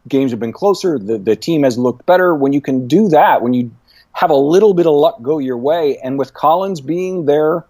[0.09, 0.99] games have been closer.
[0.99, 2.35] The, the team has looked better.
[2.35, 3.71] When you can do that, when you
[4.13, 7.65] have a little bit of luck go your way, and with Collins being their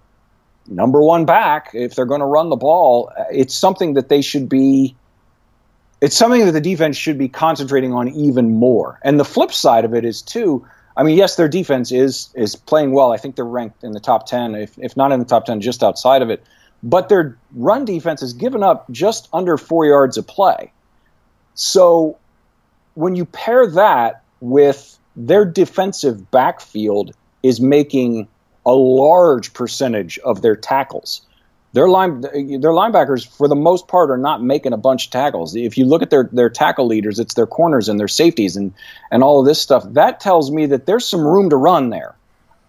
[0.68, 4.48] number one back, if they're going to run the ball, it's something that they should
[4.48, 4.94] be.
[6.00, 9.00] It's something that the defense should be concentrating on even more.
[9.02, 10.66] And the flip side of it is too.
[10.96, 13.12] I mean, yes, their defense is is playing well.
[13.12, 15.60] I think they're ranked in the top ten, if if not in the top ten,
[15.60, 16.44] just outside of it.
[16.82, 20.72] But their run defense has given up just under four yards of play.
[21.54, 22.18] So
[22.94, 28.28] when you pair that with their defensive backfield is making
[28.66, 31.22] a large percentage of their tackles.
[31.72, 35.54] Their line, their linebackers, for the most part, are not making a bunch of tackles.
[35.54, 38.72] If you look at their their tackle leaders, it's their corners and their safeties and
[39.10, 39.84] and all of this stuff.
[39.92, 42.16] That tells me that there's some room to run there.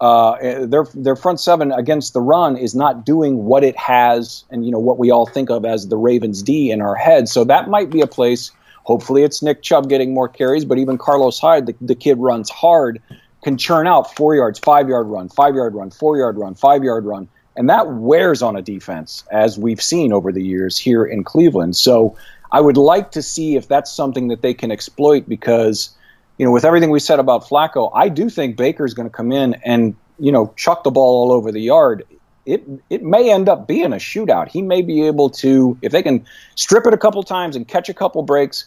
[0.00, 4.64] Uh, their their front seven against the run is not doing what it has, and
[4.64, 7.28] you know what we all think of as the Ravens D in our head.
[7.28, 8.52] So that might be a place.
[8.84, 12.48] Hopefully, it's Nick Chubb getting more carries, but even Carlos Hyde, the, the kid runs
[12.48, 13.02] hard,
[13.42, 16.82] can churn out four yards, five yard run, five yard run, four yard run, five
[16.82, 21.04] yard run, and that wears on a defense, as we've seen over the years here
[21.04, 21.76] in Cleveland.
[21.76, 22.16] So
[22.52, 25.94] I would like to see if that's something that they can exploit because
[26.38, 29.32] you know, with everything we said about Flacco, I do think Baker's going to come
[29.32, 32.04] in and you know chuck the ball all over the yard.
[32.46, 34.48] It it may end up being a shootout.
[34.48, 36.24] He may be able to, if they can
[36.54, 38.66] strip it a couple times and catch a couple breaks,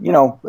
[0.00, 0.40] you know,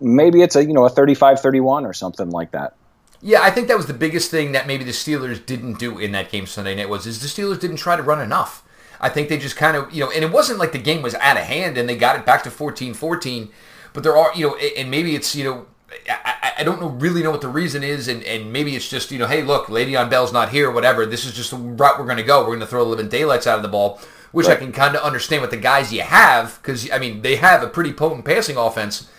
[0.00, 2.74] maybe it's a you know a 35-31 or something like that.
[3.22, 6.10] Yeah, I think that was the biggest thing that maybe the Steelers didn't do in
[6.12, 8.64] that game Sunday night was is the Steelers didn't try to run enough.
[9.00, 11.14] I think they just kind of, you know, and it wasn't like the game was
[11.14, 13.50] out of hand and they got it back to 14-14,
[13.92, 15.66] but there are, you know, and maybe it's, you know,
[16.08, 19.10] I, I don't know really know what the reason is, and, and maybe it's just
[19.10, 21.06] you know, hey, look, Le'Veon Bell's not here, whatever.
[21.06, 22.40] This is just the route we're going to go.
[22.40, 24.00] We're going to throw the living daylights out of the ball,
[24.32, 27.36] which I can kind of understand with the guys you have, because I mean they
[27.36, 29.10] have a pretty potent passing offense,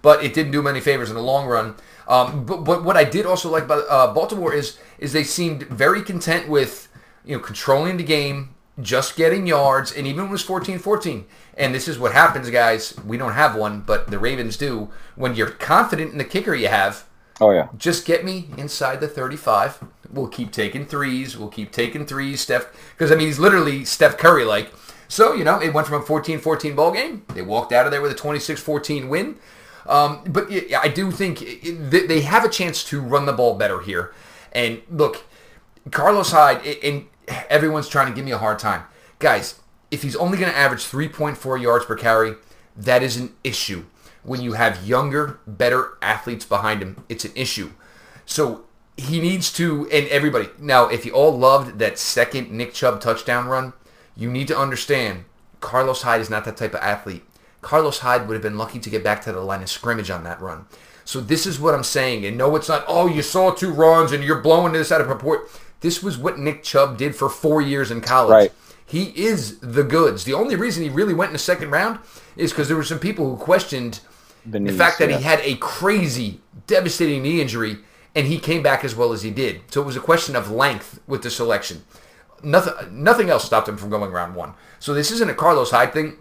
[0.00, 1.74] but it didn't do many favors in the long run.
[2.08, 5.62] Um, but, but what I did also like about uh, Baltimore is is they seemed
[5.64, 6.88] very content with
[7.24, 11.24] you know controlling the game, just getting yards, and even when it was 14-14.
[11.56, 12.96] And this is what happens, guys.
[13.06, 14.90] We don't have one, but the Ravens do.
[15.16, 17.04] When you're confident in the kicker you have,
[17.40, 17.68] Oh yeah.
[17.76, 19.84] just get me inside the 35.
[20.10, 21.36] We'll keep taking threes.
[21.36, 22.66] We'll keep taking threes, Steph.
[22.92, 24.72] Because, I mean, he's literally Steph Curry like.
[25.08, 27.24] So, you know, it went from a 14-14 ball game.
[27.34, 29.36] They walked out of there with a 26-14 win.
[29.86, 31.40] Um, but yeah, I do think
[31.90, 34.14] they have a chance to run the ball better here.
[34.52, 35.24] And look,
[35.90, 37.06] Carlos Hyde, and
[37.48, 38.84] everyone's trying to give me a hard time.
[39.18, 42.34] Guys, if he's only going to average 3.4 yards per carry,
[42.76, 43.84] that is an issue.
[44.22, 47.72] When you have younger, better athletes behind him, it's an issue.
[48.24, 48.64] So
[48.96, 53.46] he needs to, and everybody, now, if you all loved that second Nick Chubb touchdown
[53.46, 53.72] run,
[54.16, 55.24] you need to understand
[55.60, 57.24] Carlos Hyde is not that type of athlete.
[57.62, 60.24] Carlos Hyde would have been lucky to get back to the line of scrimmage on
[60.24, 60.66] that run.
[61.04, 62.24] So this is what I'm saying.
[62.24, 65.06] And no, it's not, oh, you saw two runs and you're blowing this out of
[65.06, 65.46] proportion.
[65.80, 68.30] This was what Nick Chubb did for four years in college.
[68.30, 68.52] Right.
[68.84, 70.24] He is the goods.
[70.24, 71.98] The only reason he really went in the second round
[72.36, 74.00] is because there were some people who questioned
[74.44, 75.18] the, knees, the fact that yeah.
[75.18, 77.78] he had a crazy, devastating knee injury
[78.14, 79.62] and he came back as well as he did.
[79.70, 81.84] So it was a question of length with the selection.
[82.42, 84.54] Nothing, nothing else stopped him from going round one.
[84.78, 86.18] So this isn't a Carlos Hyde thing.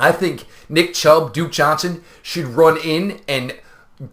[0.00, 3.58] I think Nick Chubb, Duke Johnson should run in and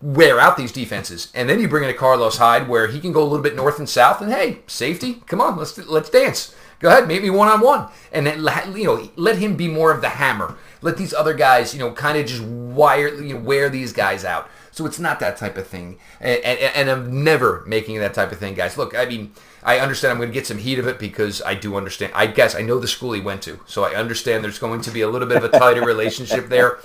[0.02, 3.12] wear out these defenses, and then you bring in a Carlos Hyde where he can
[3.12, 6.56] go a little bit north and south, and hey, safety, come on, let's let's dance.
[6.80, 8.40] Go ahead, maybe one on one, and then
[8.76, 10.58] you know let him be more of the hammer.
[10.82, 14.26] Let these other guys, you know, kind of just wire, you know, wear these guys
[14.26, 14.50] out.
[14.76, 18.34] So it's not that type of thing, and, and, and I'm never making that type
[18.34, 18.78] of thing, guys.
[18.78, 19.32] Look, I mean,
[19.64, 22.12] I understand I'm going to get some heat of it because I do understand.
[22.14, 24.92] I guess I know the school he went to, so I understand there's going to
[24.92, 26.80] be a little bit of a tighter relationship there.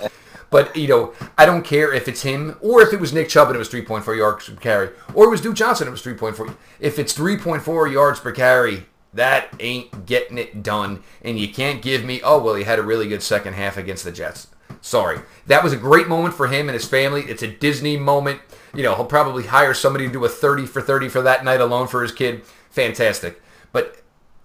[0.49, 3.47] But you know, I don't care if it's him or if it was Nick Chubb
[3.47, 6.17] and it was 3.4 yards per carry, or it was Duke Johnson and it was
[6.17, 6.55] 3.4.
[6.79, 11.03] If it's 3.4 yards per carry, that ain't getting it done.
[11.21, 14.05] And you can't give me, oh well, he had a really good second half against
[14.05, 14.47] the Jets.
[14.81, 15.19] Sorry.
[15.47, 17.23] That was a great moment for him and his family.
[17.23, 18.41] It's a Disney moment.
[18.73, 21.61] You know, he'll probably hire somebody to do a 30 for 30 for that night
[21.61, 22.43] alone for his kid.
[22.69, 23.41] Fantastic.
[23.71, 24.01] But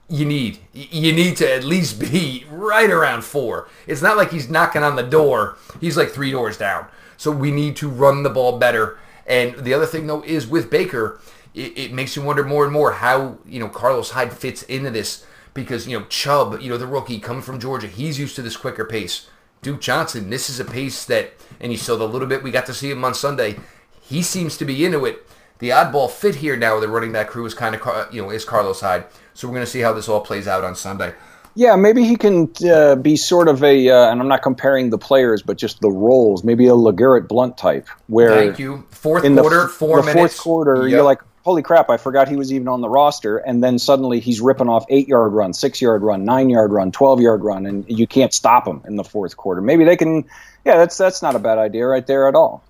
[0.08, 3.68] you need you need to at least be right around four.
[3.86, 5.56] It's not like he's knocking on the door.
[5.80, 6.86] He's like three doors down.
[7.16, 8.98] So we need to run the ball better.
[9.26, 11.20] And the other thing though is with Baker,
[11.54, 14.90] it, it makes you wonder more and more how you know Carlos Hyde fits into
[14.90, 18.42] this because you know Chubb, you know the rookie coming from Georgia, he's used to
[18.42, 19.28] this quicker pace.
[19.62, 22.66] Duke Johnson, this is a piece that, and you saw the little bit we got
[22.66, 23.56] to see him on Sunday.
[24.00, 25.26] He seems to be into it.
[25.58, 28.30] The oddball fit here now, with the running back crew is kind of you know
[28.30, 29.06] is Carlos Hyde.
[29.34, 31.14] So we're going to see how this all plays out on Sunday.
[31.54, 34.98] Yeah, maybe he can uh, be sort of a, uh, and I'm not comparing the
[34.98, 36.44] players, but just the roles.
[36.44, 38.84] Maybe a LeGarrette Blunt type, where thank you.
[38.90, 40.36] Fourth quarter, the, four the minutes.
[40.36, 40.90] Fourth quarter, yep.
[40.90, 43.38] you're like, holy crap, I forgot he was even on the roster.
[43.38, 46.90] And then suddenly he's ripping off eight yard run, six yard run, nine yard run,
[46.90, 49.60] 12 yard run, and you can't stop him in the fourth quarter.
[49.60, 50.24] Maybe they can,
[50.64, 52.64] yeah, that's, that's not a bad idea right there at all.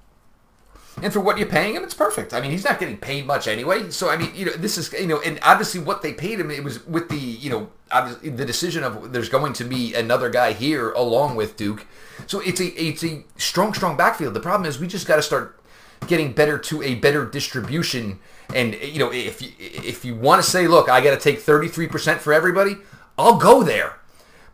[1.02, 2.34] And for what you're paying him, it's perfect.
[2.34, 3.90] I mean, he's not getting paid much anyway.
[3.90, 6.50] So I mean, you know, this is you know, and obviously what they paid him,
[6.50, 10.30] it was with the you know, obviously the decision of there's going to be another
[10.30, 11.86] guy here along with Duke.
[12.26, 14.32] So it's a it's a strong strong backfield.
[14.32, 15.60] The problem is we just got to start
[16.06, 18.18] getting better to a better distribution.
[18.54, 21.40] And you know, if you, if you want to say, look, I got to take
[21.40, 22.76] 33% for everybody,
[23.18, 23.98] I'll go there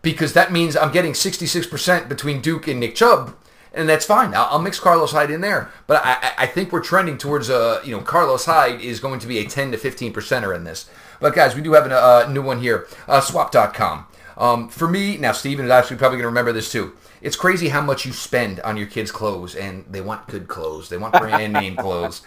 [0.00, 3.36] because that means I'm getting 66% between Duke and Nick Chubb
[3.74, 4.34] and that's fine.
[4.34, 7.80] I'll, I'll, mix Carlos Hyde in there, but I, I think we're trending towards uh,
[7.84, 10.88] you know Carlos Hyde is going to be a 10 to 15 percenter in this.
[11.20, 14.06] But guys, we do have a uh, new one here, uh, Swap.com.
[14.36, 16.92] Um, for me, now Steven is actually probably going to remember this too.
[17.22, 20.88] It's crazy how much you spend on your kids' clothes, and they want good clothes.
[20.88, 22.22] They want brand name clothes.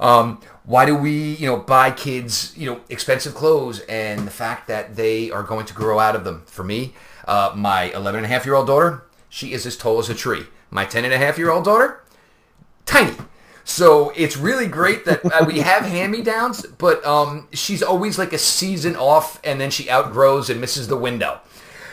[0.00, 4.66] Um, why do we, you know, buy kids, you know, expensive clothes, and the fact
[4.66, 6.42] that they are going to grow out of them?
[6.46, 6.94] For me,
[7.28, 10.14] uh, my 11 and a half year old daughter, she is as tall as a
[10.14, 10.46] tree.
[10.68, 12.02] My 10 and a half year old daughter,
[12.86, 13.14] tiny.
[13.62, 18.38] So it's really great that uh, we have hand-me-downs, but um, she's always like a
[18.38, 21.40] season off, and then she outgrows and misses the window.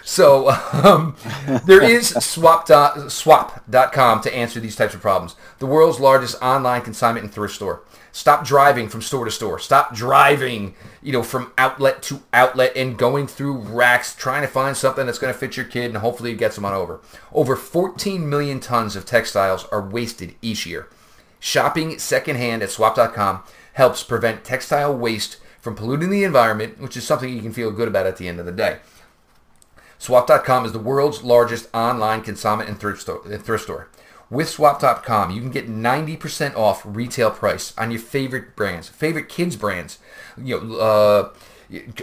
[0.08, 1.17] So um,
[1.65, 2.65] there is swap
[3.10, 5.36] swap.com to answer these types of problems.
[5.60, 7.84] The world's largest online consignment and thrift store.
[8.13, 9.60] Stop driving from store to store.
[9.60, 14.78] Stop driving, you know, from outlet to outlet and going through racks trying to find
[14.78, 17.02] something that's going to fit your kid and hopefully them on over.
[17.34, 20.88] Over 14 million tons of textiles are wasted each year.
[21.41, 23.43] Shopping secondhand at swap.com
[23.74, 27.89] helps prevent textile waste from polluting the environment, which is something you can feel good
[27.89, 28.80] about at the end of the day.
[29.99, 33.21] Swap.com is the world's largest online consignment and thrift store.
[33.38, 33.89] Thrift store.
[34.29, 39.55] With swap.com, you can get 90% off retail price on your favorite brands, favorite kids
[39.55, 39.99] brands,
[40.38, 41.29] you know, uh,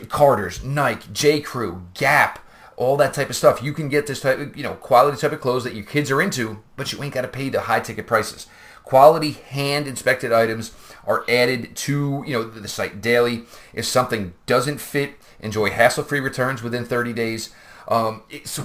[0.08, 1.40] Carter's, Nike, J.
[1.40, 2.38] Crew, Gap,
[2.76, 3.62] all that type of stuff.
[3.62, 6.10] You can get this type of, you know, quality type of clothes that your kids
[6.10, 8.46] are into, but you ain't got to pay the high ticket prices.
[8.84, 10.72] Quality hand inspected items
[11.06, 13.44] are added to, you know, the site daily.
[13.72, 17.54] If something doesn't fit, enjoy hassle-free returns within 30 days.
[17.88, 18.60] Um, it's,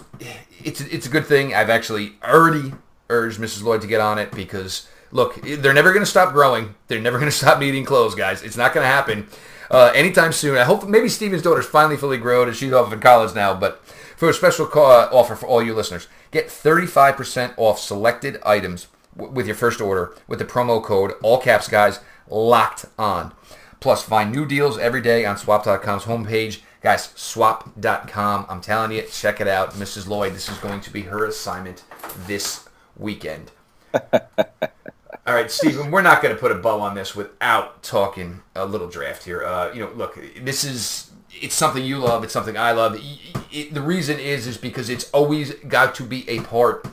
[0.63, 1.53] it's, it's a good thing.
[1.53, 2.73] I've actually already
[3.09, 3.63] urged Mrs.
[3.63, 6.75] Lloyd to get on it because look, they're never going to stop growing.
[6.87, 8.43] They're never going to stop needing clothes, guys.
[8.43, 9.27] It's not going to happen
[9.71, 10.57] uh, anytime soon.
[10.57, 13.53] I hope maybe Steven's daughter's finally fully grown and she's off in college now.
[13.53, 13.83] But
[14.15, 19.33] for a special uh, offer for all you listeners, get 35% off selected items w-
[19.33, 23.33] with your first order with the promo code, all caps, guys, locked on.
[23.79, 26.59] Plus, find new deals every day on swap.com's homepage.
[26.81, 28.45] Guys, swap.com.
[28.47, 29.73] I'm telling you, check it out.
[29.73, 30.07] Mrs.
[30.07, 31.83] Lloyd, this is going to be her assignment
[32.25, 33.51] this weekend.
[33.93, 38.65] All right, Stephen, we're not going to put a bow on this without talking a
[38.65, 39.43] little draft here.
[39.43, 41.11] Uh, you know, look, this is
[41.41, 42.95] it's something you love, it's something I love.
[42.95, 43.19] It,
[43.51, 46.87] it, the reason is is because it's always got to be a part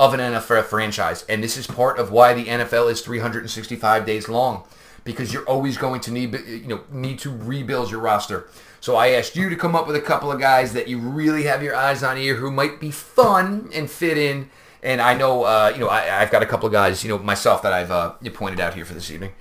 [0.00, 4.28] of an NFL franchise, and this is part of why the NFL is 365 days
[4.28, 4.64] long
[5.04, 8.48] because you're always going to need you know need to rebuild your roster.
[8.80, 11.44] So I asked you to come up with a couple of guys that you really
[11.44, 14.50] have your eyes on here who might be fun and fit in
[14.82, 17.18] and I know, uh, you know, I, have got a couple of guys, you know,
[17.18, 19.32] myself that I've uh, pointed out here for this evening.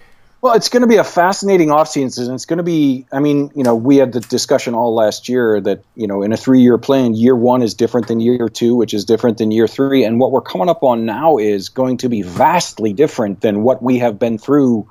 [0.41, 2.25] Well, it's going to be a fascinating offseason.
[2.25, 5.27] And it's going to be, I mean, you know, we had the discussion all last
[5.27, 8.47] year that, you know, in a three year plan, year one is different than year
[8.47, 10.03] two, which is different than year three.
[10.03, 13.81] And what we're coming up on now is going to be vastly different than what
[13.81, 14.87] we have been through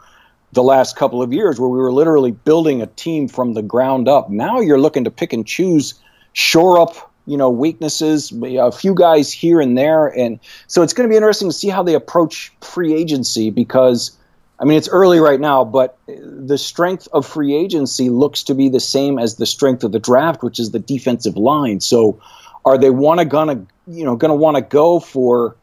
[0.56, 4.08] the last couple of years, where we were literally building a team from the ground
[4.08, 4.28] up.
[4.28, 5.94] Now you're looking to pick and choose,
[6.32, 11.08] shore up you know weaknesses, a few guys here and there, and so it's going
[11.08, 14.16] to be interesting to see how they approach free agency because.
[14.58, 18.70] I mean, it's early right now, but the strength of free agency looks to be
[18.70, 21.80] the same as the strength of the draft, which is the defensive line.
[21.80, 22.18] So,
[22.64, 25.56] are they want to gonna you know going to want to go for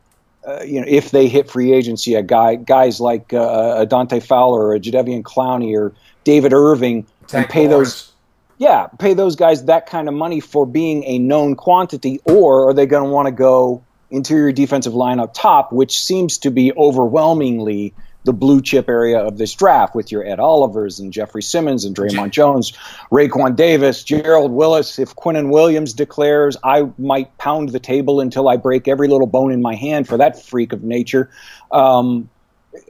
[0.48, 4.20] uh, you know if they hit free agency a guy guys like uh, a Dante
[4.20, 8.14] Fowler or a Jadeveon Clowney or David Irving Tank and pay those
[8.58, 12.74] yeah, pay those guys that kind of money for being a known quantity, or are
[12.74, 16.72] they going to want to go interior defensive line up top, which seems to be
[16.74, 21.84] overwhelmingly the blue chip area of this draft with your Ed Olivers and Jeffrey Simmons
[21.84, 22.72] and Dre'Mont Jones,
[23.12, 24.98] Raekwon Davis, Gerald Willis.
[24.98, 29.52] If Quinnen Williams declares, I might pound the table until I break every little bone
[29.52, 31.30] in my hand for that freak of nature.
[31.72, 32.30] Um,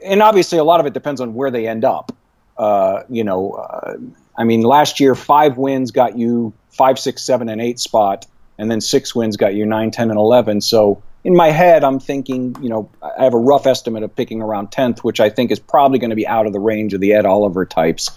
[0.04, 2.12] and obviously, a lot of it depends on where they end up.
[2.56, 3.96] Uh, you know, uh,
[4.36, 8.26] I mean, last year, five wins got you five, six, seven, and eight spot,
[8.58, 10.60] and then six wins got you nine, ten, and 11.
[10.60, 14.42] So in my head, I'm thinking, you know, I have a rough estimate of picking
[14.42, 17.00] around 10th, which I think is probably going to be out of the range of
[17.00, 18.10] the Ed Oliver types.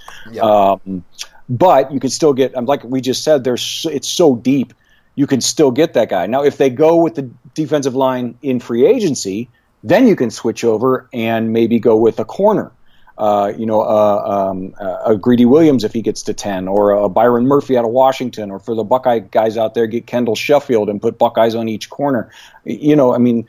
[0.44, 1.06] Um,
[1.48, 4.74] but you can still get, like we just said, there's it's so deep,
[5.16, 6.28] you can still get that guy.
[6.28, 9.50] Now, if they go with the defensive line in free agency,
[9.84, 12.72] then you can switch over and maybe go with a corner
[13.18, 16.92] uh, you know, uh, um, uh, a Greedy Williams if he gets to 10, or
[16.92, 20.36] a Byron Murphy out of Washington, or for the Buckeye guys out there, get Kendall
[20.36, 22.32] Sheffield and put Buckeyes on each corner.
[22.64, 23.48] You know, I mean,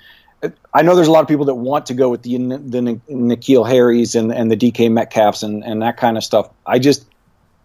[0.73, 3.69] I know there's a lot of people that want to go with the the N'Keal
[3.69, 6.49] Harrys and, and the DK Metcalfs and, and that kind of stuff.
[6.65, 7.05] I just,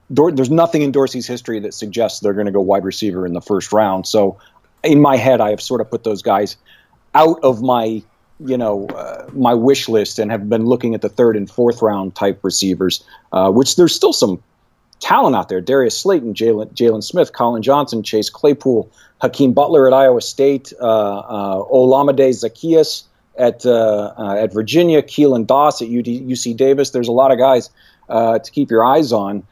[0.10, 3.42] there's nothing in Dorsey's history that suggests they're going to go wide receiver in the
[3.42, 4.08] first round.
[4.08, 4.40] So
[4.84, 6.58] in my head, I have sort of put those guys
[7.14, 8.04] out of my
[8.40, 11.82] you know uh, my wish list and have been looking at the third and fourth
[11.82, 14.42] round type receivers, uh, which there's still some
[15.00, 15.62] talent out there.
[15.62, 18.90] Darius Slayton, Jalen Smith, Collin Johnson, Chase Claypool,
[19.22, 23.04] Hakeem Butler at Iowa State, uh, uh Olamide Zaccheaus
[23.38, 26.92] at uh, uh, at Virginia, Keelan Doss at UD, UC Davis.
[26.92, 27.70] There's a lot of guys
[28.10, 29.44] to keep your eyes on.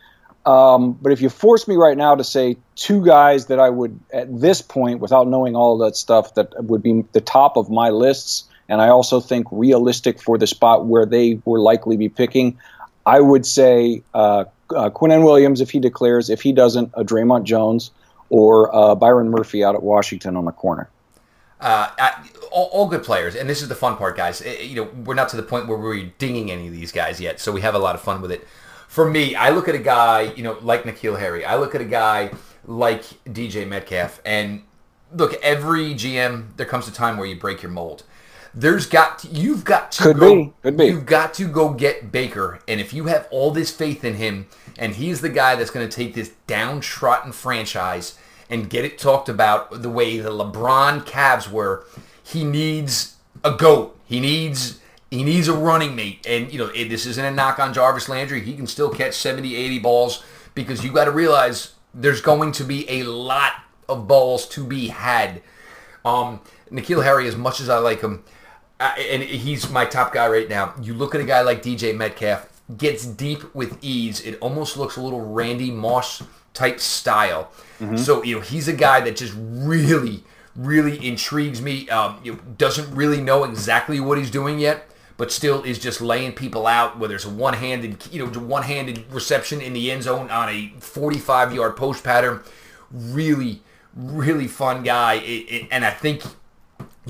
[0.45, 3.99] Um, but if you force me right now to say two guys that I would,
[4.11, 7.89] at this point, without knowing all that stuff, that would be the top of my
[7.89, 12.57] lists, and I also think realistic for the spot where they will likely be picking.
[13.05, 16.29] I would say uh, uh, Quinnen Williams if he declares.
[16.29, 17.91] If he doesn't, a Dre'Mont Jones
[18.29, 20.89] or uh, Byron Murphy out at Washington on the corner.
[21.59, 21.89] Uh,
[22.49, 24.41] all, all, good players, and this is the fun part, guys.
[24.41, 27.19] It, you know, we're not to the point where we're dinging any of these guys
[27.19, 28.47] yet, so we have a lot of fun with it.
[28.87, 31.45] For me, I look at a guy, you know, like N'Keal Harry.
[31.45, 32.31] I look at a guy
[32.65, 34.63] like DJ Metcalf, and
[35.13, 38.03] look, every GM, there comes a time where you break your mold
[38.53, 41.73] there's got to, you've got to could go, be could be you've got to go
[41.73, 45.55] get Baker, and if you have all this faith in him, and he's the guy
[45.55, 48.17] that's going to take this downtrodden franchise
[48.49, 51.85] and get it talked about the way the LeBron Cavs were,
[52.23, 53.97] he needs a goat.
[54.05, 54.79] He needs
[55.09, 58.41] he needs a running mate, and you know this isn't a knock on Jarvis Landry.
[58.41, 60.23] He can still catch 70, 80 balls
[60.53, 63.53] because you got to realize there's going to be a lot
[63.87, 65.41] of balls to be had.
[66.03, 66.41] Um,
[66.71, 68.23] N'Keal Harry, as much as I like him,
[68.81, 70.73] and he's my top guy right now.
[70.81, 74.21] You look at a guy like DJ Metcalf, gets deep with ease.
[74.21, 76.23] It almost looks a little Randy Moss
[76.53, 77.51] type style.
[77.79, 77.97] Mm-hmm.
[77.97, 80.23] So you know he's a guy that just really,
[80.55, 81.89] really intrigues me.
[81.89, 86.01] Um, you know, doesn't really know exactly what he's doing yet, but still is just
[86.01, 86.97] laying people out.
[86.97, 91.77] Whether it's a one-handed, you know, one-handed reception in the end zone on a 45-yard
[91.77, 92.41] post pattern,
[92.91, 93.61] really,
[93.95, 95.15] really fun guy.
[95.15, 96.23] It, it, and I think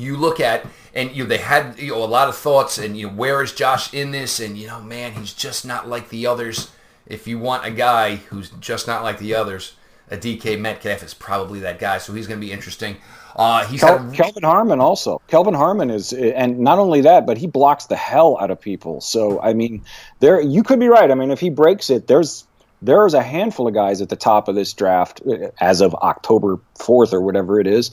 [0.01, 2.97] you look at and you know they had you know a lot of thoughts and
[2.97, 6.09] you know where is Josh in this and you know man he's just not like
[6.09, 6.71] the others.
[7.07, 9.73] If you want a guy who's just not like the others,
[10.09, 11.97] a DK Metcalf is probably that guy.
[11.97, 12.97] So he's going to be interesting.
[13.35, 15.21] Uh, he's Kel- had, Kelvin Harmon also.
[15.27, 19.01] Kelvin Harmon is, and not only that, but he blocks the hell out of people.
[19.01, 19.83] So I mean,
[20.19, 21.09] there you could be right.
[21.09, 22.45] I mean, if he breaks it, there's
[22.81, 25.21] there's a handful of guys at the top of this draft
[25.59, 27.91] as of October 4th or whatever it is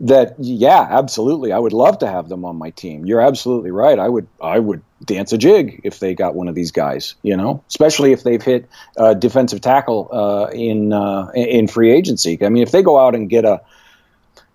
[0.00, 1.52] that yeah absolutely.
[1.52, 3.04] I would love to have them on my team.
[3.04, 3.98] You're absolutely right.
[3.98, 7.34] I would i would dance a jig if they got one of these guys you
[7.34, 12.38] know especially if they've hit uh, defensive tackle uh, in uh, in free agency.
[12.42, 13.60] I mean if they go out and get a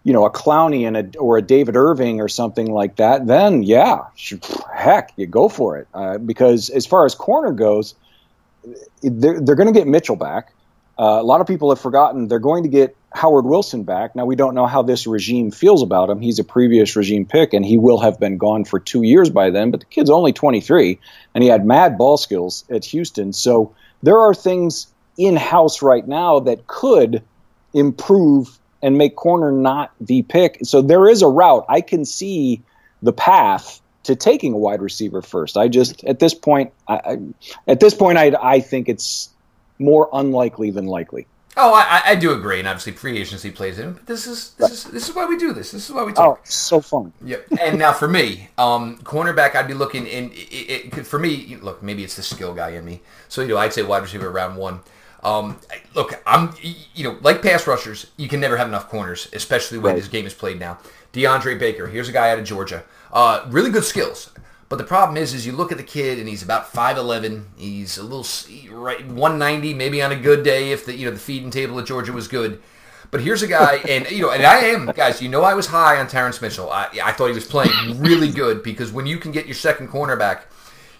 [0.03, 3.63] you know a clowney and a or a david irving or something like that then
[3.63, 4.05] yeah
[4.73, 5.87] heck you go for it.
[5.93, 7.93] Uh, because as far as corner goes
[9.03, 10.54] they're, they're going to get mitchell back
[10.97, 14.15] uh, a lot of people have forgotten they're going to get Howard Wilson back.
[14.15, 16.19] Now, we don't know how this regime feels about him.
[16.19, 19.49] He's a previous regime pick, and he will have been gone for two years by
[19.49, 20.99] then, but the kid's only 23,
[21.33, 23.31] and he had mad ball skills at Houston.
[23.33, 23.73] So
[24.03, 24.87] there are things
[25.17, 27.23] in house right now that could
[27.73, 30.59] improve and make corner not the pick.
[30.63, 31.65] So there is a route.
[31.69, 32.61] I can see
[33.01, 35.57] the path to taking a wide receiver first.
[35.57, 37.17] I just at this point, I,
[37.67, 39.29] at this point, I, I think it's
[39.79, 41.27] more unlikely than likely.
[41.57, 43.93] Oh, I, I do agree, and obviously free agency plays in.
[43.93, 45.71] But this is this is this is why we do this.
[45.71, 46.39] This is why we talk.
[46.39, 47.13] Oh, so fun.
[47.23, 47.37] Yeah.
[47.61, 50.31] And now for me, um, cornerback, I'd be looking in.
[50.33, 53.01] It, it, for me, look, maybe it's the skill guy in me.
[53.29, 54.81] So you know, I'd say wide receiver round one.
[55.23, 55.57] Um,
[55.95, 59.93] look, I'm you know like pass rushers, you can never have enough corners, especially when
[59.93, 60.01] right.
[60.01, 60.77] this game is played now.
[61.13, 64.31] DeAndre Baker, here's a guy out of Georgia, uh, really good skills.
[64.67, 67.43] But the problem is, is you look at the kid and he's about 5'11".
[67.55, 68.25] He's a little
[68.75, 71.85] right 190, maybe on a good day if the you know the feeding table at
[71.85, 72.61] Georgia was good.
[73.11, 75.21] But here's a guy, and you know, and I am guys.
[75.21, 76.71] You know, I was high on Terrance Mitchell.
[76.71, 79.89] I, I thought he was playing really good because when you can get your second
[79.89, 80.41] cornerback,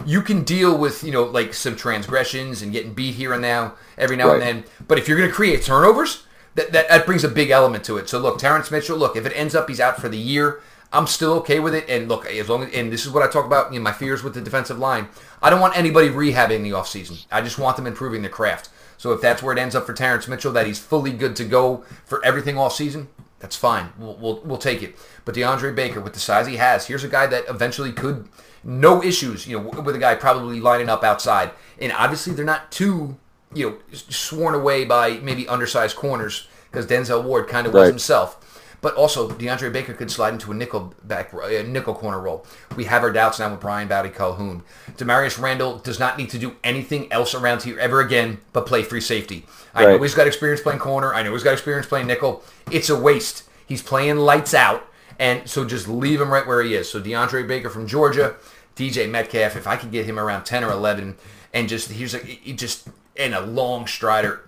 [0.06, 3.74] you can deal with you know like some transgressions and getting beat here and now
[3.98, 4.36] every now right.
[4.36, 4.64] and then.
[4.88, 7.98] But if you're going to create turnovers, that, that that brings a big element to
[7.98, 8.08] it.
[8.08, 8.98] So look, Terrance Mitchell.
[8.98, 10.62] Look, if it ends up he's out for the year
[10.96, 11.90] I'm still okay with it.
[11.90, 13.92] And look, as long as, and this is what I talk about, you know, my
[13.92, 15.10] fears with the defensive line.
[15.42, 17.26] I don't want anybody rehabbing the offseason.
[17.32, 18.70] I just want them improving their craft.
[18.98, 21.44] So if that's where it ends up for Terrance Mitchell, that he's fully good to
[21.44, 23.90] go for everything all season, that's fine.
[24.00, 24.96] We'll, we'll, we'll take it.
[25.26, 28.30] But DeAndre Baker, with the size he has, here's a guy that eventually could,
[28.64, 31.52] no issues, you know, with a guy probably lining up outside.
[31.80, 33.18] And obviously they're not too,
[33.54, 37.82] you know, sworn away by maybe undersized corners because Denzel Ward kind of right.
[37.82, 38.42] was himself.
[38.86, 42.46] But also, DeAndre Baker could slide into a nickel back, a nickel corner role.
[42.76, 44.62] We have our doubts now with Briean Boddy-Calhoun.
[44.96, 48.84] Damarious Randall does not need to do anything else around here ever again but play
[48.84, 49.48] free safety.
[49.74, 51.16] I know he's got experience playing corner.
[51.16, 52.44] I know he's got experience playing nickel.
[52.70, 53.50] It's a waste.
[53.66, 56.88] He's playing lights out, and so just leave him right where he is.
[56.88, 58.36] So DeAndre Baker from Georgia,
[58.76, 59.56] DJ Metcalf.
[59.56, 61.16] If I could get him around ten or eleven,
[61.56, 64.48] and just he's like just in a long strider,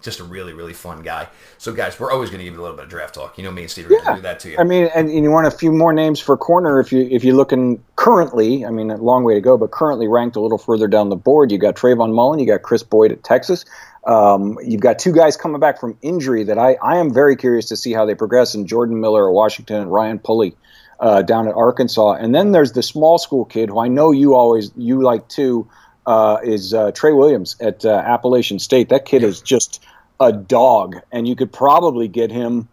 [0.00, 1.28] just a really, really fun guy.
[1.58, 3.38] So, guys, we're always going to give you a little bit of draft talk.
[3.38, 4.00] You know me and Steve are yeah.
[4.00, 4.56] going to do that to you.
[4.58, 7.24] I mean, and, and, you want a few more names for corner if you if
[7.24, 8.64] you're looking currently.
[8.64, 11.16] I mean, a long way to go, but currently ranked a little further down the
[11.16, 11.52] board.
[11.52, 13.64] You got Trayvon Mullen, you got Kris Boyd at Texas.
[14.04, 17.66] Um, you've got two guys coming back from injury that I, I am very curious
[17.66, 18.54] to see how they progress.
[18.54, 20.56] And Jordan Miller at Washington and Ryan Pulley
[21.00, 22.12] uh, down at Arkansas.
[22.12, 25.68] And then there's the small school kid who I know you always you like too.
[26.10, 28.88] Uh, is uh, Trey Williams at uh, Appalachian State.
[28.88, 29.80] That kid is just
[30.18, 32.68] a dog, and you could probably get him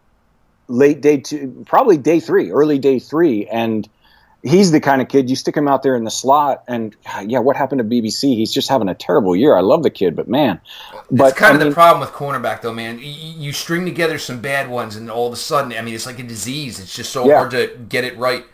[0.67, 3.87] late day two, probably day three, early day three, and
[4.41, 6.95] he's the kind of kid you stick him out there in the slot, and
[7.27, 8.35] yeah, what happened to BBC?
[8.35, 9.55] He's just having a terrible year.
[9.55, 10.59] I love the kid, but man,
[11.11, 12.97] but it's kind I of mean, the problem with cornerback, though, man.
[12.97, 16.07] You, you, string together some bad ones, and all of a sudden, I mean, it's
[16.07, 16.79] like a disease.
[16.79, 17.37] It's just so yeah.
[17.37, 18.47] hard to get it right.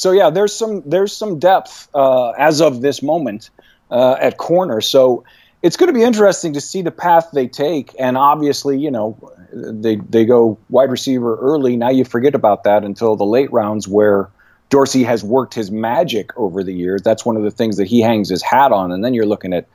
[0.00, 3.50] So yeah, there's some there's some depth uh, as of this moment
[3.90, 4.80] uh, at corner.
[4.80, 5.24] So
[5.60, 7.94] it's going to be interesting to see the path they take.
[7.98, 9.18] And obviously, you know,
[9.52, 11.76] they they go wide receiver early.
[11.76, 14.30] Now you forget about that until the late rounds where
[14.70, 17.02] Dorsey has worked his magic over the years.
[17.02, 18.92] That's one of the things that he hangs his hat on.
[18.92, 19.68] And then you're looking at,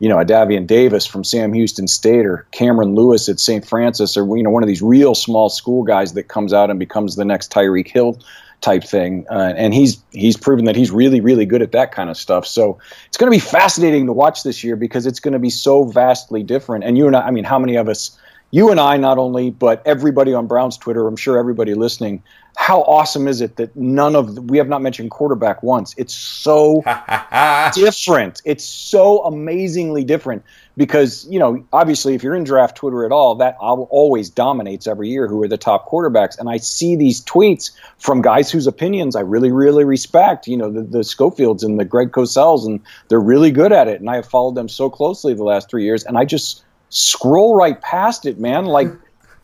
[0.00, 3.64] you know, a Davion Davis from Sam Houston State or Cameron Lewis at St.
[3.64, 6.80] Francis or, you know, one of these real small school guys that comes out and
[6.80, 8.18] becomes the next Tyreek Hill
[8.60, 9.26] type thing.
[9.30, 12.46] Uh, and he's he's proven that he's really really good at that kind of stuff.
[12.46, 15.50] So it's going to be fascinating to watch this year because it's going to be
[15.50, 16.84] so vastly different.
[16.84, 18.18] And you and I, I mean, how many of us?
[18.50, 22.22] you and I not only, but everybody on Browns Twitter, I'm sure everybody listening,
[22.56, 25.94] how awesome is it that none of the, we have not mentioned quarterback once?
[25.98, 26.82] It's so
[27.74, 28.40] different.
[28.44, 30.44] It's so amazingly different
[30.78, 35.08] because you know obviously if you're in draft Twitter at all, that always dominates every
[35.08, 36.38] year who are the top quarterbacks.
[36.38, 40.46] And I see these tweets from guys whose opinions I really really respect.
[40.46, 44.00] You know the, the Schofields and the Greg Cosell's, and they're really good at it.
[44.00, 47.56] And I have followed them so closely the last three years, and I just scroll
[47.56, 48.64] right past it, man.
[48.64, 48.88] Like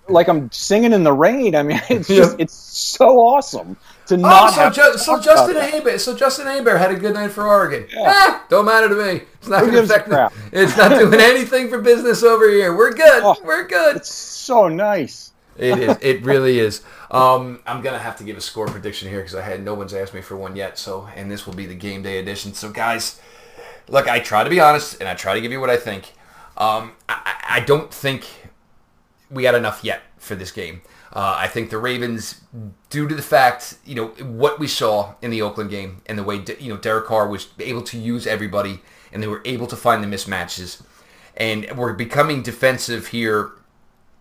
[0.08, 1.54] like I'm singing in the rain.
[1.54, 3.76] I mean, it's just it's so awesome
[4.06, 4.52] to oh, not.
[4.56, 7.86] Oh, so, ju- so Justin Herbert, so Justin Herbert had a good night for Oregon.
[7.90, 8.04] Yeah.
[8.06, 9.22] Ah, don't matter to me.
[9.38, 10.08] It's not going to affect.
[10.08, 12.76] The, it's not doing anything for business over here.
[12.76, 13.22] We're good.
[13.22, 13.96] Oh, We're good.
[13.96, 15.32] It's so nice.
[15.56, 15.98] it is.
[16.00, 16.82] It really is.
[17.10, 19.94] Um, I'm gonna have to give a score prediction here because I had no one's
[19.94, 20.78] asked me for one yet.
[20.78, 22.54] So, and this will be the game day edition.
[22.54, 23.20] So, guys,
[23.88, 26.12] look, I try to be honest and I try to give you what I think.
[26.56, 28.26] Um, I, I don't think
[29.30, 30.82] we had enough yet for this game.
[31.12, 32.40] Uh, I think the Ravens,
[32.90, 36.24] due to the fact, you know, what we saw in the Oakland game and the
[36.24, 38.80] way, you know, Derek Carr was able to use everybody
[39.12, 40.82] and they were able to find the mismatches.
[41.36, 43.52] And we're becoming defensive here.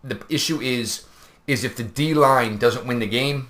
[0.02, 1.04] The issue is,
[1.46, 3.48] is if the D line doesn't win the game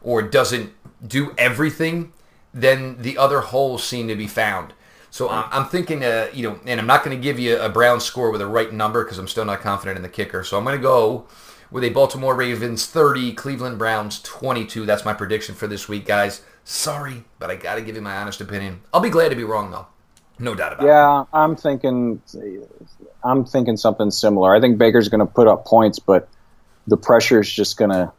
[0.00, 0.72] or doesn't
[1.04, 2.12] do everything,
[2.52, 4.72] then the other holes seem to be found.
[5.14, 7.68] So I'm, I'm thinking, uh, you know, and I'm not going to give you a
[7.68, 10.42] Brown score with a right number because I'm still not confident in the kicker.
[10.42, 11.28] So I'm going to go
[11.70, 14.84] with a Baltimore Ravens 30, Cleveland Browns 22.
[14.84, 16.42] That's my prediction for this week, guys.
[16.64, 18.80] Sorry, but I got to give you my honest opinion.
[18.92, 19.86] I'll be glad to be wrong, though.
[20.40, 20.92] No doubt about yeah, it.
[20.92, 22.20] Yeah, I'm thinking,
[23.22, 24.52] I'm thinking something similar.
[24.52, 26.28] I think Baker's going to put up points, but
[26.88, 28.12] the pressure is just going to,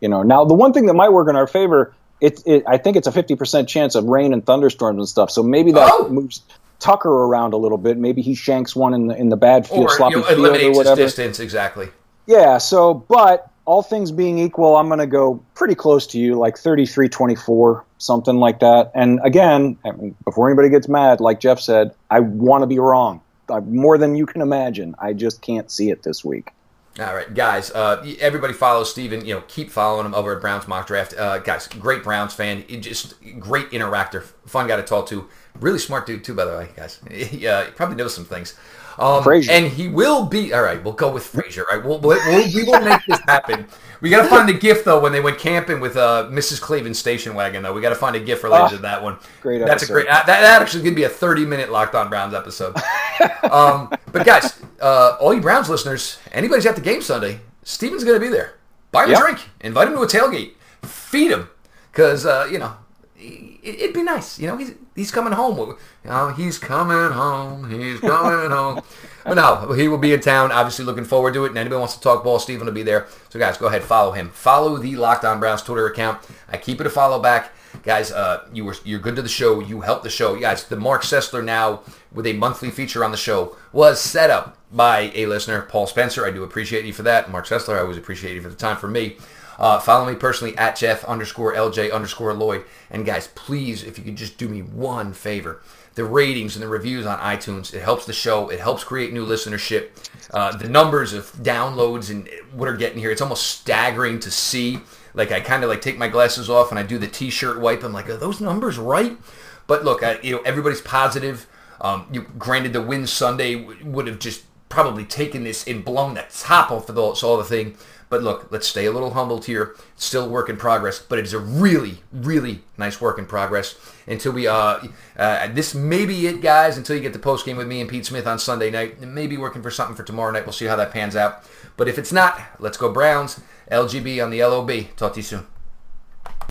[0.00, 0.24] you know.
[0.24, 3.06] Now, the one thing that might work in our favor, it, it I think it's
[3.06, 5.30] a 50% chance of rain and thunderstorms and stuff.
[5.30, 6.08] So maybe that oh.
[6.08, 6.42] moves
[6.78, 7.98] Tucker around a little bit.
[7.98, 10.62] Maybe he shanks one in the in the bad field, or, sloppy you know, field,
[10.62, 10.96] or whatever.
[10.96, 11.88] distance exactly.
[12.26, 12.58] Yeah.
[12.58, 16.58] So, but all things being equal, I'm going to go pretty close to you, like
[16.58, 18.90] 33 24, something like that.
[18.94, 22.78] And again, I mean, before anybody gets mad, like Jeff said, I want to be
[22.78, 23.20] wrong.
[23.66, 24.94] more than you can imagine.
[24.98, 26.52] I just can't see it this week.
[26.98, 27.70] All right, guys.
[27.70, 29.24] Uh, everybody follows Steven.
[29.24, 31.14] You know, keep following him over at Browns Mock Draft.
[31.16, 32.64] Uh, guys, great Browns fan.
[32.82, 34.24] Just great interactor.
[34.44, 35.28] Fun guy to talk to.
[35.60, 37.00] Really smart dude too, by the way, guys.
[37.10, 38.54] He, uh, probably knows some things.
[38.98, 40.82] Um, and he will be all right.
[40.82, 41.64] We'll go with Frazier.
[41.70, 42.18] Right, we'll, we'll,
[42.54, 43.66] we will make this happen.
[44.00, 46.60] We got to find the gift though when they went camping with uh, Mrs.
[46.60, 47.62] Cleveland's station wagon.
[47.62, 49.18] Though we got to find a gift related oh, to that one.
[49.42, 49.58] Great.
[49.58, 49.92] That's episode.
[49.92, 50.08] a great.
[50.08, 52.76] Uh, that, that actually could be a thirty-minute Locked On Browns episode.
[53.50, 58.18] um, but guys, uh, all you Browns listeners, anybody's at the game Sunday, Steven's going
[58.18, 58.54] to be there.
[58.92, 59.18] Buy him yep.
[59.18, 59.48] a drink.
[59.60, 60.52] Invite him to a tailgate.
[60.82, 61.48] Feed him
[61.92, 62.74] because uh, you know
[63.20, 64.38] it'd be nice.
[64.38, 65.76] You know, he's he's coming home.
[66.04, 67.70] You know, he's coming home.
[67.70, 68.82] He's coming home.
[69.22, 70.50] But no, he will be in town.
[70.50, 71.50] Obviously, looking forward to it.
[71.50, 73.06] And anybody wants to talk ball, Steven will be there.
[73.28, 74.30] So guys, go ahead, follow him.
[74.30, 76.26] Follow the Locked On Browns Twitter account.
[76.48, 77.52] I keep it a follow back.
[77.82, 79.60] Guys, uh, you were you're good to the show.
[79.60, 80.40] You helped the show.
[80.40, 84.56] Guys, the Marc Sessler now with a monthly feature on the show was set up
[84.72, 86.24] by a listener, Paul Spencer.
[86.26, 87.30] I do appreciate you for that.
[87.30, 89.18] Marc Sessler, I always appreciate you for the time for me.
[89.60, 92.64] Uh, follow me personally at Jeff underscore LJ underscore Lloyd.
[92.90, 95.60] And guys, please, if you could just do me one favor,
[95.96, 98.48] the ratings and the reviews on iTunes, it helps the show.
[98.48, 99.90] It helps create new listenership.
[100.32, 104.80] Uh, the numbers of downloads and what are getting here, it's almost staggering to see.
[105.12, 107.84] Like I kind of like take my glasses off and I do the T-shirt wipe.
[107.84, 109.18] I'm like, are those numbers right?
[109.66, 111.46] But look, I, you know, everybody's positive.
[111.82, 116.24] Um, you, granted, the win Sunday would have just probably taken this and blown the
[116.32, 117.76] top off of the, all the thing.
[118.10, 119.76] But look, let's stay a little humbled here.
[119.96, 123.76] Still work in progress, but it is a really, really nice work in progress.
[124.06, 124.80] Until we, uh,
[125.16, 126.76] uh this may be it, guys.
[126.76, 129.36] Until you get the post game with me and Pete Smith on Sunday night, maybe
[129.38, 130.44] working for something for tomorrow night.
[130.44, 131.44] We'll see how that pans out.
[131.76, 133.40] But if it's not, let's go Browns.
[133.70, 134.96] LGB on the LOB.
[134.96, 135.46] Talk to you soon.